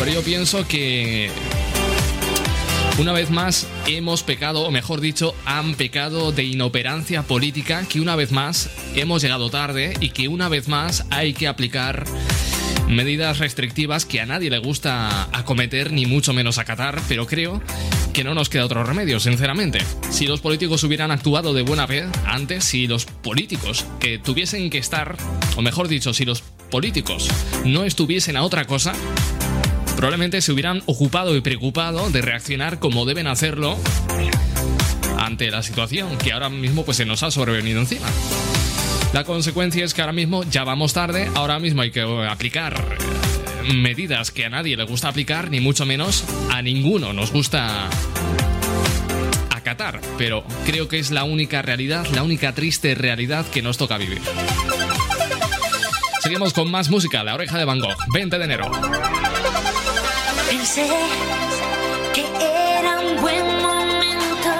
Ver, 0.00 0.14
yo 0.14 0.22
pienso 0.22 0.66
que 0.66 1.30
una 2.98 3.12
vez 3.12 3.28
más 3.28 3.66
hemos 3.86 4.22
pecado, 4.22 4.62
o 4.62 4.70
mejor 4.70 5.02
dicho, 5.02 5.34
han 5.44 5.74
pecado 5.74 6.32
de 6.32 6.44
inoperancia 6.44 7.22
política, 7.22 7.84
que 7.86 8.00
una 8.00 8.16
vez 8.16 8.32
más 8.32 8.70
hemos 8.94 9.20
llegado 9.20 9.50
tarde 9.50 9.92
y 10.00 10.08
que 10.08 10.28
una 10.28 10.48
vez 10.48 10.68
más 10.68 11.04
hay 11.10 11.34
que 11.34 11.48
aplicar 11.48 12.06
medidas 12.88 13.38
restrictivas 13.38 14.06
que 14.06 14.20
a 14.20 14.26
nadie 14.26 14.48
le 14.48 14.58
gusta 14.58 15.28
acometer 15.32 15.92
ni 15.92 16.06
mucho 16.06 16.32
menos 16.32 16.56
acatar, 16.56 16.98
pero 17.06 17.26
creo 17.26 17.62
que 18.14 18.24
no 18.24 18.34
nos 18.34 18.48
queda 18.48 18.64
otro 18.64 18.82
remedio, 18.84 19.20
sinceramente. 19.20 19.80
Si 20.10 20.26
los 20.26 20.40
políticos 20.40 20.82
hubieran 20.82 21.10
actuado 21.10 21.52
de 21.52 21.62
buena 21.62 21.86
fe 21.86 22.06
antes, 22.24 22.64
si 22.64 22.86
los 22.86 23.04
políticos 23.04 23.84
que 24.00 24.18
tuviesen 24.18 24.70
que 24.70 24.78
estar, 24.78 25.16
o 25.56 25.62
mejor 25.62 25.88
dicho, 25.88 26.14
si 26.14 26.24
los 26.24 26.40
políticos 26.70 27.28
no 27.64 27.84
estuviesen 27.84 28.36
a 28.36 28.42
otra 28.42 28.64
cosa, 28.64 28.92
probablemente 30.00 30.40
se 30.40 30.50
hubieran 30.50 30.82
ocupado 30.86 31.36
y 31.36 31.42
preocupado 31.42 32.08
de 32.08 32.22
reaccionar 32.22 32.78
como 32.78 33.04
deben 33.04 33.26
hacerlo 33.26 33.76
ante 35.18 35.50
la 35.50 35.62
situación 35.62 36.16
que 36.16 36.32
ahora 36.32 36.48
mismo 36.48 36.86
pues 36.86 36.96
se 36.96 37.04
nos 37.04 37.22
ha 37.22 37.30
sobrevenido 37.30 37.80
encima. 37.80 38.06
La 39.12 39.24
consecuencia 39.24 39.84
es 39.84 39.92
que 39.92 40.00
ahora 40.00 40.14
mismo 40.14 40.42
ya 40.44 40.64
vamos 40.64 40.94
tarde, 40.94 41.30
ahora 41.34 41.58
mismo 41.58 41.82
hay 41.82 41.90
que 41.90 42.00
aplicar 42.00 42.96
eh, 43.68 43.74
medidas 43.74 44.30
que 44.30 44.46
a 44.46 44.48
nadie 44.48 44.74
le 44.74 44.84
gusta 44.84 45.08
aplicar, 45.08 45.50
ni 45.50 45.60
mucho 45.60 45.84
menos 45.84 46.24
a 46.50 46.62
ninguno 46.62 47.12
nos 47.12 47.30
gusta 47.30 47.90
acatar, 49.50 50.00
pero 50.16 50.44
creo 50.64 50.88
que 50.88 50.98
es 50.98 51.10
la 51.10 51.24
única 51.24 51.60
realidad, 51.60 52.06
la 52.14 52.22
única 52.22 52.54
triste 52.54 52.94
realidad 52.94 53.44
que 53.44 53.60
nos 53.60 53.76
toca 53.76 53.98
vivir. 53.98 54.22
Seguimos 56.22 56.54
con 56.54 56.70
más 56.70 56.88
música, 56.88 57.22
La 57.22 57.34
Oreja 57.34 57.58
de 57.58 57.66
Van 57.66 57.80
Gogh, 57.80 57.96
20 58.14 58.38
de 58.38 58.44
enero. 58.44 58.70
Pensé 60.60 60.86
que 62.12 62.24
era 62.78 63.00
un 63.00 63.18
buen 63.22 63.46
momento. 63.62 64.50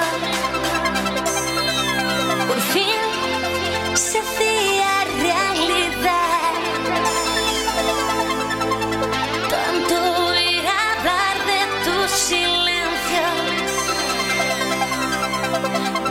Por 2.49 2.61
fin 2.73 3.03
se 3.93 4.19
hacía 4.19 4.93
realidad. 5.29 6.53
Tanto 9.55 9.95
oír 10.29 10.65
hablar 10.89 11.37
de 11.51 11.61
tu 11.85 11.97
silencio. 12.09 13.25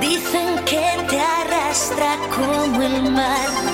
Dicen 0.01 0.49
que 0.65 0.85
te 1.09 1.19
arrastra 1.19 2.09
como 2.35 2.83
el 2.83 3.11
mar. 3.11 3.68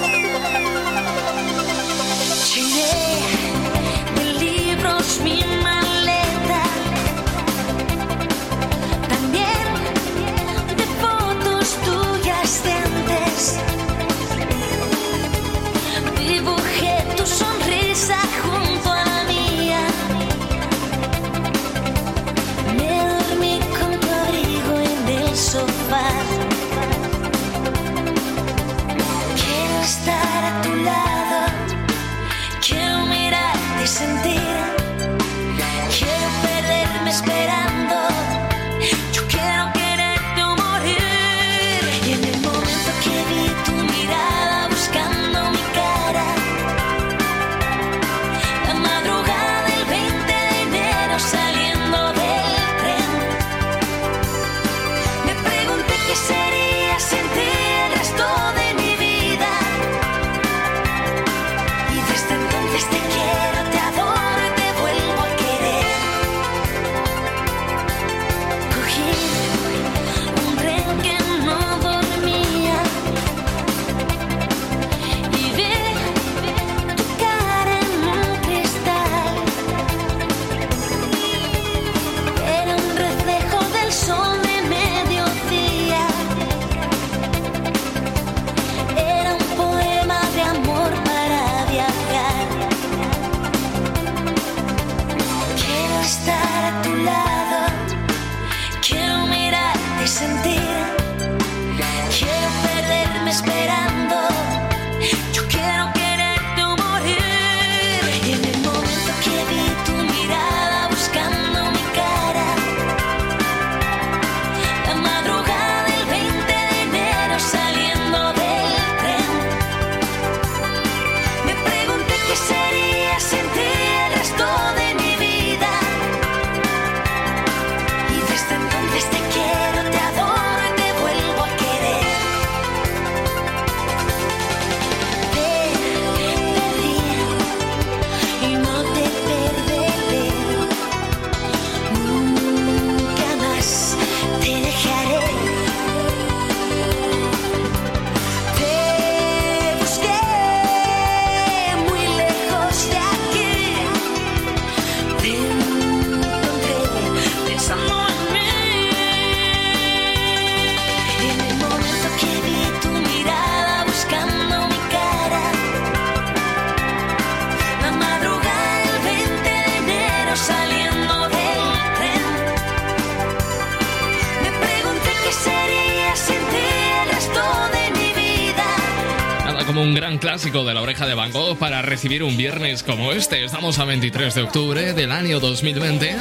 De 181.05 181.13
Van 181.13 181.31
para 181.59 181.81
recibir 181.81 182.23
un 182.23 182.35
viernes 182.35 182.81
como 182.81 183.11
este. 183.11 183.43
Estamos 183.43 183.77
a 183.77 183.85
23 183.85 184.33
de 184.33 184.41
octubre 184.41 184.93
del 184.93 185.11
año 185.11 185.39
2020. 185.39 186.15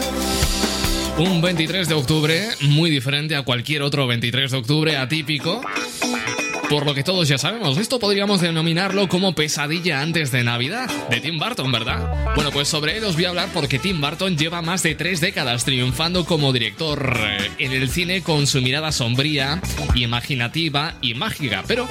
Un 1.19 1.41
23 1.41 1.89
de 1.89 1.95
octubre 1.95 2.49
muy 2.61 2.91
diferente 2.91 3.35
a 3.35 3.43
cualquier 3.43 3.83
otro 3.83 4.07
23 4.07 4.51
de 4.51 4.57
octubre 4.57 4.97
atípico. 4.97 5.63
Por 6.75 6.87
lo 6.87 6.95
que 6.95 7.05
todos 7.05 7.29
ya 7.29 7.39
sabemos, 7.39 7.79
esto 7.79 8.01
podríamos 8.01 8.41
denominarlo 8.41 9.09
como 9.09 9.33
pesadilla 9.33 10.01
antes 10.01 10.33
de 10.33 10.43
Navidad, 10.43 10.91
de 11.09 11.21
Tim 11.21 11.39
Burton, 11.39 11.71
¿verdad? 11.71 12.35
Bueno, 12.35 12.51
pues 12.51 12.67
sobre 12.67 12.97
él 12.97 13.05
os 13.05 13.15
voy 13.15 13.27
a 13.27 13.29
hablar 13.29 13.49
porque 13.55 13.79
Tim 13.79 14.01
Burton 14.01 14.37
lleva 14.37 14.61
más 14.61 14.83
de 14.83 14.97
tres 14.97 15.21
décadas 15.21 15.65
triunfando 15.65 16.25
como 16.25 16.53
director 16.53 17.17
eh, 17.17 17.49
en 17.59 17.71
el 17.71 17.89
cine 17.89 18.23
con 18.23 18.49
su 18.49 18.61
mirada 18.61 18.91
sombría, 18.91 19.63
imaginativa 19.95 20.97
y 21.01 21.15
mágica, 21.15 21.63
pero 21.65 21.87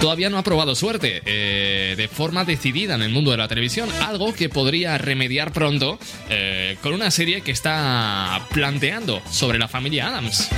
todavía 0.00 0.28
no 0.28 0.36
ha 0.36 0.44
probado 0.44 0.74
suerte 0.74 1.22
eh, 1.24 1.94
de 1.96 2.06
forma 2.06 2.44
decidida 2.44 2.94
en 2.96 3.02
el 3.04 3.12
mundo 3.12 3.30
de 3.30 3.38
la 3.38 3.48
televisión, 3.48 3.88
algo 4.02 4.34
que 4.34 4.50
podría 4.50 4.98
remediar 4.98 5.50
pronto 5.50 5.98
eh, 6.28 6.76
con 6.82 6.92
una 6.92 7.10
serie 7.10 7.40
que 7.40 7.52
está 7.52 8.46
planteando 8.52 9.22
sobre 9.30 9.58
la 9.58 9.66
familia 9.66 10.08
Adams. 10.08 10.50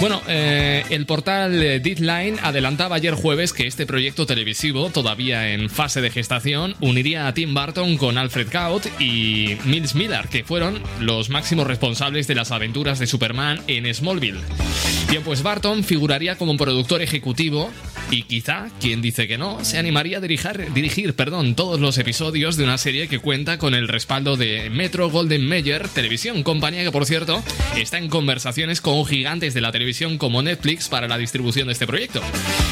Bueno, 0.00 0.20
eh, 0.28 0.84
el 0.90 1.06
portal 1.06 1.62
eh, 1.62 1.80
Deadline 1.80 2.38
adelantaba 2.42 2.96
ayer 2.96 3.14
jueves 3.14 3.52
que 3.52 3.66
este 3.66 3.86
proyecto 3.86 4.26
televisivo, 4.26 4.90
todavía 4.90 5.52
en 5.52 5.70
fase 5.70 6.00
de 6.00 6.10
gestación, 6.10 6.74
uniría 6.80 7.26
a 7.26 7.34
Tim 7.34 7.54
Burton 7.54 7.96
con 7.96 8.18
Alfred 8.18 8.48
Kaut 8.48 8.86
y 9.00 9.56
Mills 9.64 9.94
Miller, 9.94 10.28
que 10.28 10.44
fueron 10.44 10.82
los 11.00 11.30
máximos 11.30 11.66
responsables 11.66 12.26
de 12.26 12.34
las 12.34 12.50
aventuras 12.50 12.98
de 12.98 13.06
Superman 13.06 13.60
en 13.66 13.92
Smallville. 13.94 14.40
Bien, 15.08 15.22
pues 15.22 15.42
Burton 15.42 15.84
figuraría 15.84 16.36
como 16.36 16.56
productor 16.56 17.00
ejecutivo 17.00 17.70
y 18.14 18.22
quizá, 18.22 18.68
quien 18.80 19.02
dice 19.02 19.26
que 19.26 19.38
no, 19.38 19.64
se 19.64 19.76
animaría 19.76 20.18
a 20.18 20.20
dirigir, 20.20 21.14
perdón, 21.14 21.56
todos 21.56 21.80
los 21.80 21.98
episodios 21.98 22.56
de 22.56 22.62
una 22.62 22.78
serie 22.78 23.08
que 23.08 23.18
cuenta 23.18 23.58
con 23.58 23.74
el 23.74 23.88
respaldo 23.88 24.36
de 24.36 24.70
Metro 24.70 25.10
Golden 25.10 25.44
Mayer 25.44 25.88
Televisión, 25.88 26.44
compañía 26.44 26.84
que 26.84 26.92
por 26.92 27.06
cierto 27.06 27.42
está 27.76 27.98
en 27.98 28.08
conversaciones 28.08 28.80
con 28.80 29.04
gigantes 29.04 29.52
de 29.52 29.60
la 29.60 29.72
televisión 29.72 30.16
como 30.16 30.42
Netflix 30.42 30.88
para 30.88 31.08
la 31.08 31.18
distribución 31.18 31.66
de 31.66 31.72
este 31.72 31.88
proyecto. 31.88 32.20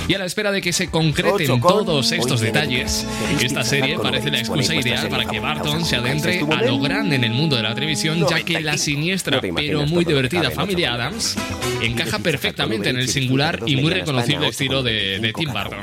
Y 0.08 0.14
a 0.14 0.18
la 0.18 0.24
espera 0.24 0.50
de 0.50 0.60
que 0.60 0.72
se 0.72 0.88
concreten 0.88 1.60
todos 1.60 2.12
estos 2.12 2.40
detalles, 2.40 3.06
esta 3.40 3.64
serie 3.64 3.98
parece 3.98 4.30
la 4.30 4.40
excusa 4.40 4.74
ideal 4.74 5.08
para 5.08 5.24
que 5.26 5.40
Barton 5.40 5.84
se 5.84 5.96
adentre 5.96 6.40
a 6.50 6.62
lo 6.62 6.78
grande 6.78 7.16
en 7.16 7.24
el 7.24 7.32
mundo 7.32 7.56
de 7.56 7.62
la 7.62 7.74
televisión, 7.74 8.26
ya 8.28 8.42
que 8.42 8.60
la 8.60 8.76
siniestra 8.76 9.40
pero 9.40 9.86
muy 9.86 10.04
divertida 10.04 10.50
familia 10.50 10.94
Adams 10.94 11.36
encaja 11.80 12.18
perfectamente 12.18 12.90
en 12.90 12.96
el 12.96 13.08
singular 13.08 13.60
y 13.66 13.76
muy 13.76 13.92
reconocible 13.92 14.48
estilo 14.48 14.82
de, 14.82 15.18
de 15.18 15.32
Tim 15.32 15.52
Burton. 15.52 15.80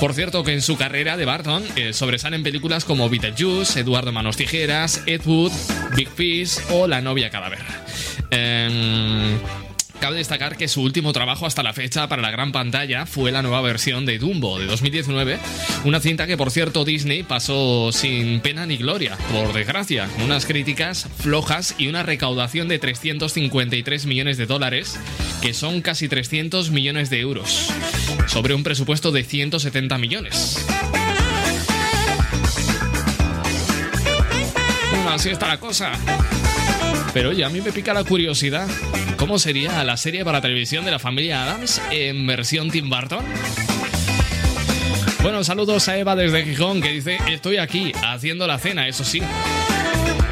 Por 0.00 0.12
cierto 0.12 0.42
que 0.42 0.52
en 0.52 0.60
su 0.60 0.76
carrera 0.76 1.16
de 1.16 1.24
Barton 1.24 1.64
eh, 1.76 1.92
sobresalen 1.92 2.42
películas 2.42 2.84
como 2.84 3.08
Beetlejuice, 3.08 3.80
Eduardo 3.80 4.12
Manos 4.12 4.36
Tijeras, 4.36 5.02
Ed 5.06 5.22
Wood, 5.24 5.52
Big 5.96 6.08
Fish 6.08 6.58
o 6.70 6.86
La 6.86 7.00
novia 7.00 7.30
cadáver. 7.30 7.60
Em, 8.30 9.38
Cabe 10.04 10.18
destacar 10.18 10.58
que 10.58 10.68
su 10.68 10.82
último 10.82 11.14
trabajo 11.14 11.46
hasta 11.46 11.62
la 11.62 11.72
fecha 11.72 12.08
para 12.08 12.20
la 12.20 12.30
gran 12.30 12.52
pantalla 12.52 13.06
fue 13.06 13.32
la 13.32 13.40
nueva 13.40 13.62
versión 13.62 14.04
de 14.04 14.18
Dumbo 14.18 14.58
de 14.58 14.66
2019, 14.66 15.38
una 15.84 15.98
cinta 15.98 16.26
que 16.26 16.36
por 16.36 16.50
cierto 16.50 16.84
Disney 16.84 17.22
pasó 17.22 17.90
sin 17.90 18.40
pena 18.40 18.66
ni 18.66 18.76
gloria, 18.76 19.16
por 19.32 19.54
desgracia, 19.54 20.10
unas 20.22 20.44
críticas 20.44 21.08
flojas 21.16 21.74
y 21.78 21.88
una 21.88 22.02
recaudación 22.02 22.68
de 22.68 22.78
353 22.78 24.04
millones 24.04 24.36
de 24.36 24.44
dólares, 24.44 25.00
que 25.40 25.54
son 25.54 25.80
casi 25.80 26.06
300 26.06 26.70
millones 26.70 27.08
de 27.08 27.20
euros, 27.20 27.70
sobre 28.26 28.52
un 28.52 28.62
presupuesto 28.62 29.10
de 29.10 29.24
170 29.24 29.96
millones. 29.96 30.66
Así 35.08 35.30
está 35.30 35.48
la 35.48 35.58
cosa. 35.58 35.92
Pero 37.14 37.30
oye, 37.30 37.44
a 37.44 37.48
mí 37.48 37.60
me 37.60 37.70
pica 37.70 37.94
la 37.94 38.02
curiosidad. 38.02 38.68
¿Cómo 39.16 39.38
sería 39.38 39.84
la 39.84 39.96
serie 39.96 40.24
para 40.24 40.40
televisión 40.40 40.84
de 40.84 40.90
la 40.90 40.98
familia 40.98 41.44
Adams 41.44 41.80
en 41.92 42.26
versión 42.26 42.70
Tim 42.72 42.90
Burton? 42.90 43.24
Bueno, 45.22 45.44
saludos 45.44 45.88
a 45.88 45.96
Eva 45.96 46.16
desde 46.16 46.44
Gijón 46.44 46.82
que 46.82 46.90
dice, 46.90 47.18
estoy 47.30 47.58
aquí 47.58 47.92
haciendo 48.04 48.48
la 48.48 48.58
cena, 48.58 48.88
eso 48.88 49.04
sí. 49.04 49.22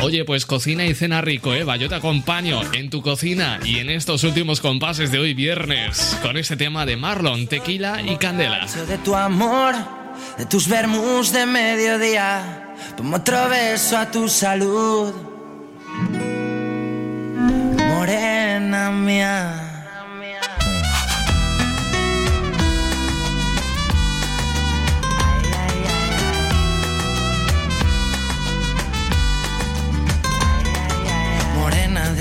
Oye, 0.01 0.25
pues 0.25 0.45
cocina 0.45 0.85
y 0.85 0.95
cena 0.95 1.21
rico, 1.21 1.55
Eva. 1.55 1.77
Yo 1.77 1.89
te 1.89 1.95
acompaño 1.95 2.61
en 2.75 2.91
tu 2.91 3.01
cocina 3.01 3.61
y 3.65 3.79
en 3.79 3.89
estos 3.89 4.25
últimos 4.25 4.61
compases 4.61 5.13
de 5.13 5.21
hoy 5.21 5.35
viernes 5.35 6.19
con 6.21 6.37
este 6.37 6.57
tema 6.57 6.85
de 6.85 6.97
Marlon, 6.97 7.47
tequila 7.47 8.03
y 8.03 8.17
candela. 8.17 8.67
de 8.67 8.99
tu 8.99 9.15
amor, 9.15 9.77
de 10.37 10.47
tus 10.47 10.67
vermus 10.67 11.33
de 11.33 11.47
mediodía. 11.47 12.75
Pongo 12.97 13.19
otro 13.19 13.49
beso 13.49 13.97
a 13.97 14.11
tu 14.11 14.29
salud. 14.29 15.15
Morena 18.73 18.91
mía. 18.91 19.69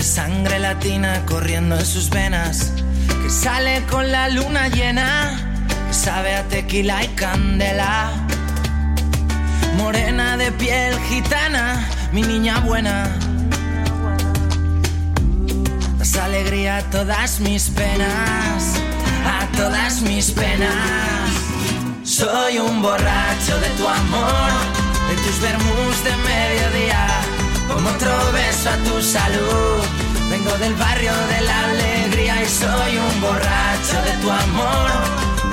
Sangre 0.02 0.60
latina 0.60 1.24
corriendo 1.26 1.78
en 1.78 1.86
sus 1.86 2.10
venas. 2.10 2.74
Que 3.24 3.30
sale 3.30 3.82
con 3.90 4.12
la 4.12 4.28
luna 4.28 4.68
llena. 4.68 5.40
Que 5.88 5.94
sabe 5.94 6.36
a 6.36 6.44
tequila 6.50 7.02
y 7.06 7.08
candela. 7.10 8.12
Morena 9.78 10.36
de 10.36 10.52
piel 10.52 11.00
gitana, 11.08 11.88
mi 12.12 12.24
niña 12.24 12.60
buena. 12.60 13.31
Das 16.12 16.24
alegría 16.24 16.78
a 16.78 16.84
todas 16.90 17.40
mis 17.40 17.70
penas, 17.70 18.74
a 19.26 19.48
todas 19.56 20.02
mis 20.02 20.32
penas. 20.32 21.30
Soy 22.04 22.58
un 22.58 22.82
borracho 22.82 23.58
de 23.62 23.70
tu 23.78 23.88
amor, 23.88 24.52
de 25.08 25.16
tus 25.24 25.40
vermus 25.40 26.04
de 26.04 26.14
mediodía. 26.30 27.08
Como 27.66 27.88
otro 27.88 28.12
beso 28.34 28.72
a 28.72 28.78
tu 28.88 29.02
salud. 29.02 29.80
Vengo 30.30 30.52
del 30.58 30.74
barrio 30.76 31.14
de 31.34 31.42
la 31.46 31.60
alegría 31.70 32.44
y 32.44 32.46
soy 32.46 32.98
un 32.98 33.22
borracho 33.22 33.98
de 34.04 34.12
tu 34.22 34.32
amor, 34.32 34.92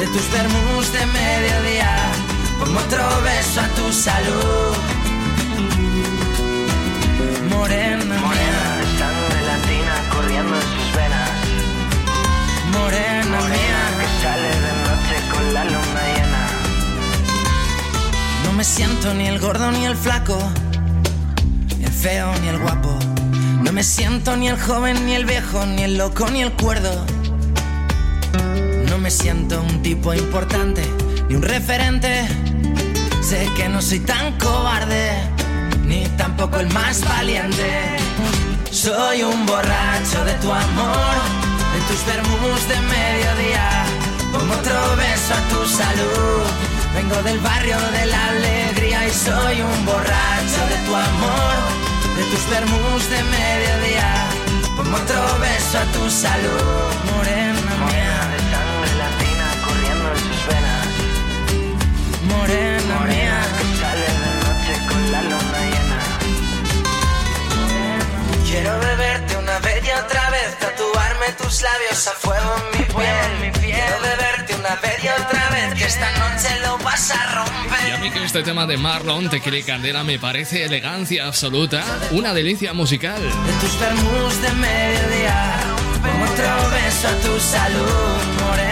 de 0.00 0.06
tus 0.06 0.32
vermus 0.32 0.92
de 0.92 1.06
mediodía. 1.06 1.94
Pongo 2.58 2.80
otro 2.80 3.04
beso 3.22 3.60
a 3.60 3.68
tu 3.76 3.92
salud. 3.92 4.76
Morena, 7.48 8.18
morena 8.20 8.47
me 18.58 18.64
siento 18.64 19.14
ni 19.14 19.28
el 19.28 19.38
gordo 19.38 19.70
ni 19.70 19.86
el 19.86 19.96
flaco, 19.96 20.36
ni 21.78 21.84
el 21.84 21.92
feo 21.92 22.32
ni 22.42 22.48
el 22.48 22.58
guapo. 22.58 22.98
No 23.62 23.70
me 23.70 23.84
siento 23.84 24.36
ni 24.36 24.48
el 24.48 24.60
joven 24.60 25.06
ni 25.06 25.14
el 25.14 25.26
viejo, 25.26 25.64
ni 25.64 25.84
el 25.84 25.96
loco 25.96 26.28
ni 26.28 26.42
el 26.42 26.50
cuerdo. 26.50 27.06
No 28.90 28.98
me 28.98 29.12
siento 29.12 29.62
un 29.62 29.80
tipo 29.80 30.12
importante 30.12 30.82
ni 31.28 31.36
un 31.36 31.42
referente. 31.42 32.26
Sé 33.20 33.48
que 33.56 33.68
no 33.68 33.80
soy 33.80 34.00
tan 34.00 34.36
cobarde, 34.38 35.12
ni 35.84 36.04
tampoco 36.16 36.58
el 36.58 36.68
más 36.72 37.04
valiente. 37.04 37.96
Soy 38.72 39.22
un 39.22 39.46
borracho 39.46 40.24
de 40.24 40.32
tu 40.42 40.52
amor, 40.52 41.14
de 41.74 41.80
tus 41.86 42.04
vermus 42.06 42.68
de 42.68 42.80
mediodía. 42.96 43.84
Pongo 44.32 44.52
otro 44.52 44.96
beso 44.96 45.34
a 45.34 45.48
tu 45.48 45.64
salud. 45.64 46.67
Vengo 46.98 47.22
del 47.22 47.38
barrio 47.38 47.78
de 47.92 48.06
la 48.06 48.28
alegría 48.30 49.06
y 49.06 49.10
soy 49.12 49.60
un 49.60 49.86
borracho 49.86 50.62
de 50.68 50.78
tu 50.84 50.96
amor, 50.96 51.54
de 52.16 52.24
tus 52.24 52.50
vermus 52.50 53.08
de 53.08 53.22
mediodía. 53.22 54.26
Pongo 54.76 54.96
otro 54.96 55.38
beso 55.38 55.78
a 55.78 55.84
tu 55.92 56.10
salud, 56.10 56.90
morena 57.14 57.57
tus 71.38 71.62
labios 71.62 72.06
a 72.06 72.12
fuego 72.12 72.54
en 72.56 72.78
mi 72.78 72.84
piel. 72.84 73.52
Quiero 73.60 74.00
beberte 74.00 74.54
una 74.54 74.76
vez 74.76 75.04
y 75.04 75.08
otra 75.08 75.48
vez, 75.50 75.74
que 75.74 75.84
esta 75.84 76.10
noche 76.12 76.48
lo 76.62 76.78
vas 76.78 77.10
a 77.10 77.34
romper. 77.34 77.88
Y 77.88 77.92
a 77.92 77.98
mí 77.98 78.10
que 78.10 78.24
este 78.24 78.42
tema 78.42 78.66
de 78.66 78.76
Marlon, 78.76 79.30
Tequila 79.30 79.58
y 79.58 79.62
Candela 79.62 80.04
me 80.04 80.18
parece 80.18 80.64
elegancia 80.64 81.26
absoluta, 81.26 81.84
una 82.10 82.34
delicia 82.34 82.72
musical. 82.72 83.22
De 83.22 83.52
tus 83.60 83.78
vermus 83.78 84.42
de 84.42 84.50
mediodía, 84.52 85.60
como 86.02 86.24
otro 86.24 86.70
beso 86.70 87.08
a 87.08 87.12
tu 87.20 87.40
salud, 87.40 88.44
morena. 88.44 88.67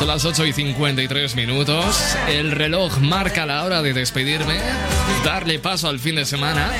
Son 0.00 0.08
las 0.08 0.24
8 0.24 0.46
y 0.46 0.54
53 0.54 1.36
minutos. 1.36 1.84
El 2.26 2.52
reloj 2.52 2.96
marca 3.00 3.44
la 3.44 3.64
hora 3.64 3.82
de 3.82 3.92
despedirme, 3.92 4.58
darle 5.26 5.58
paso 5.58 5.90
al 5.90 5.98
fin 6.00 6.14
de 6.14 6.24
semana 6.24 6.72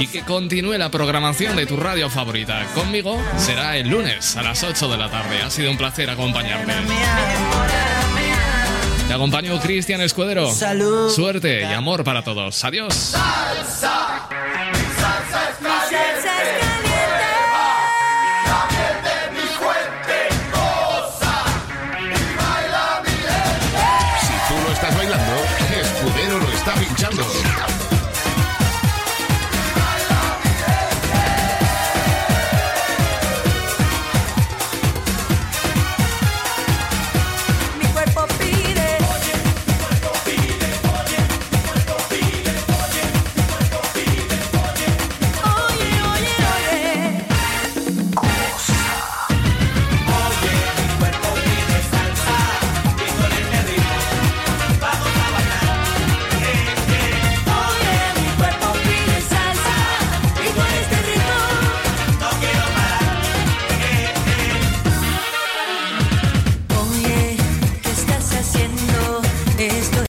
y 0.00 0.08
que 0.08 0.22
continúe 0.22 0.76
la 0.76 0.90
programación 0.90 1.54
de 1.54 1.64
tu 1.64 1.76
radio 1.76 2.10
favorita. 2.10 2.66
Conmigo 2.74 3.22
será 3.36 3.76
el 3.76 3.88
lunes 3.88 4.36
a 4.36 4.42
las 4.42 4.64
8 4.64 4.88
de 4.88 4.96
la 4.96 5.08
tarde. 5.08 5.42
Ha 5.42 5.50
sido 5.50 5.70
un 5.70 5.76
placer 5.76 6.10
acompañarte. 6.10 6.72
Te 9.06 9.14
acompaño 9.14 9.60
Cristian 9.60 10.00
Escudero. 10.00 10.50
Suerte 11.08 11.60
y 11.60 11.72
amor 11.72 12.02
para 12.02 12.24
todos. 12.24 12.64
Adiós. 12.64 12.92
Salsa. 12.92 14.26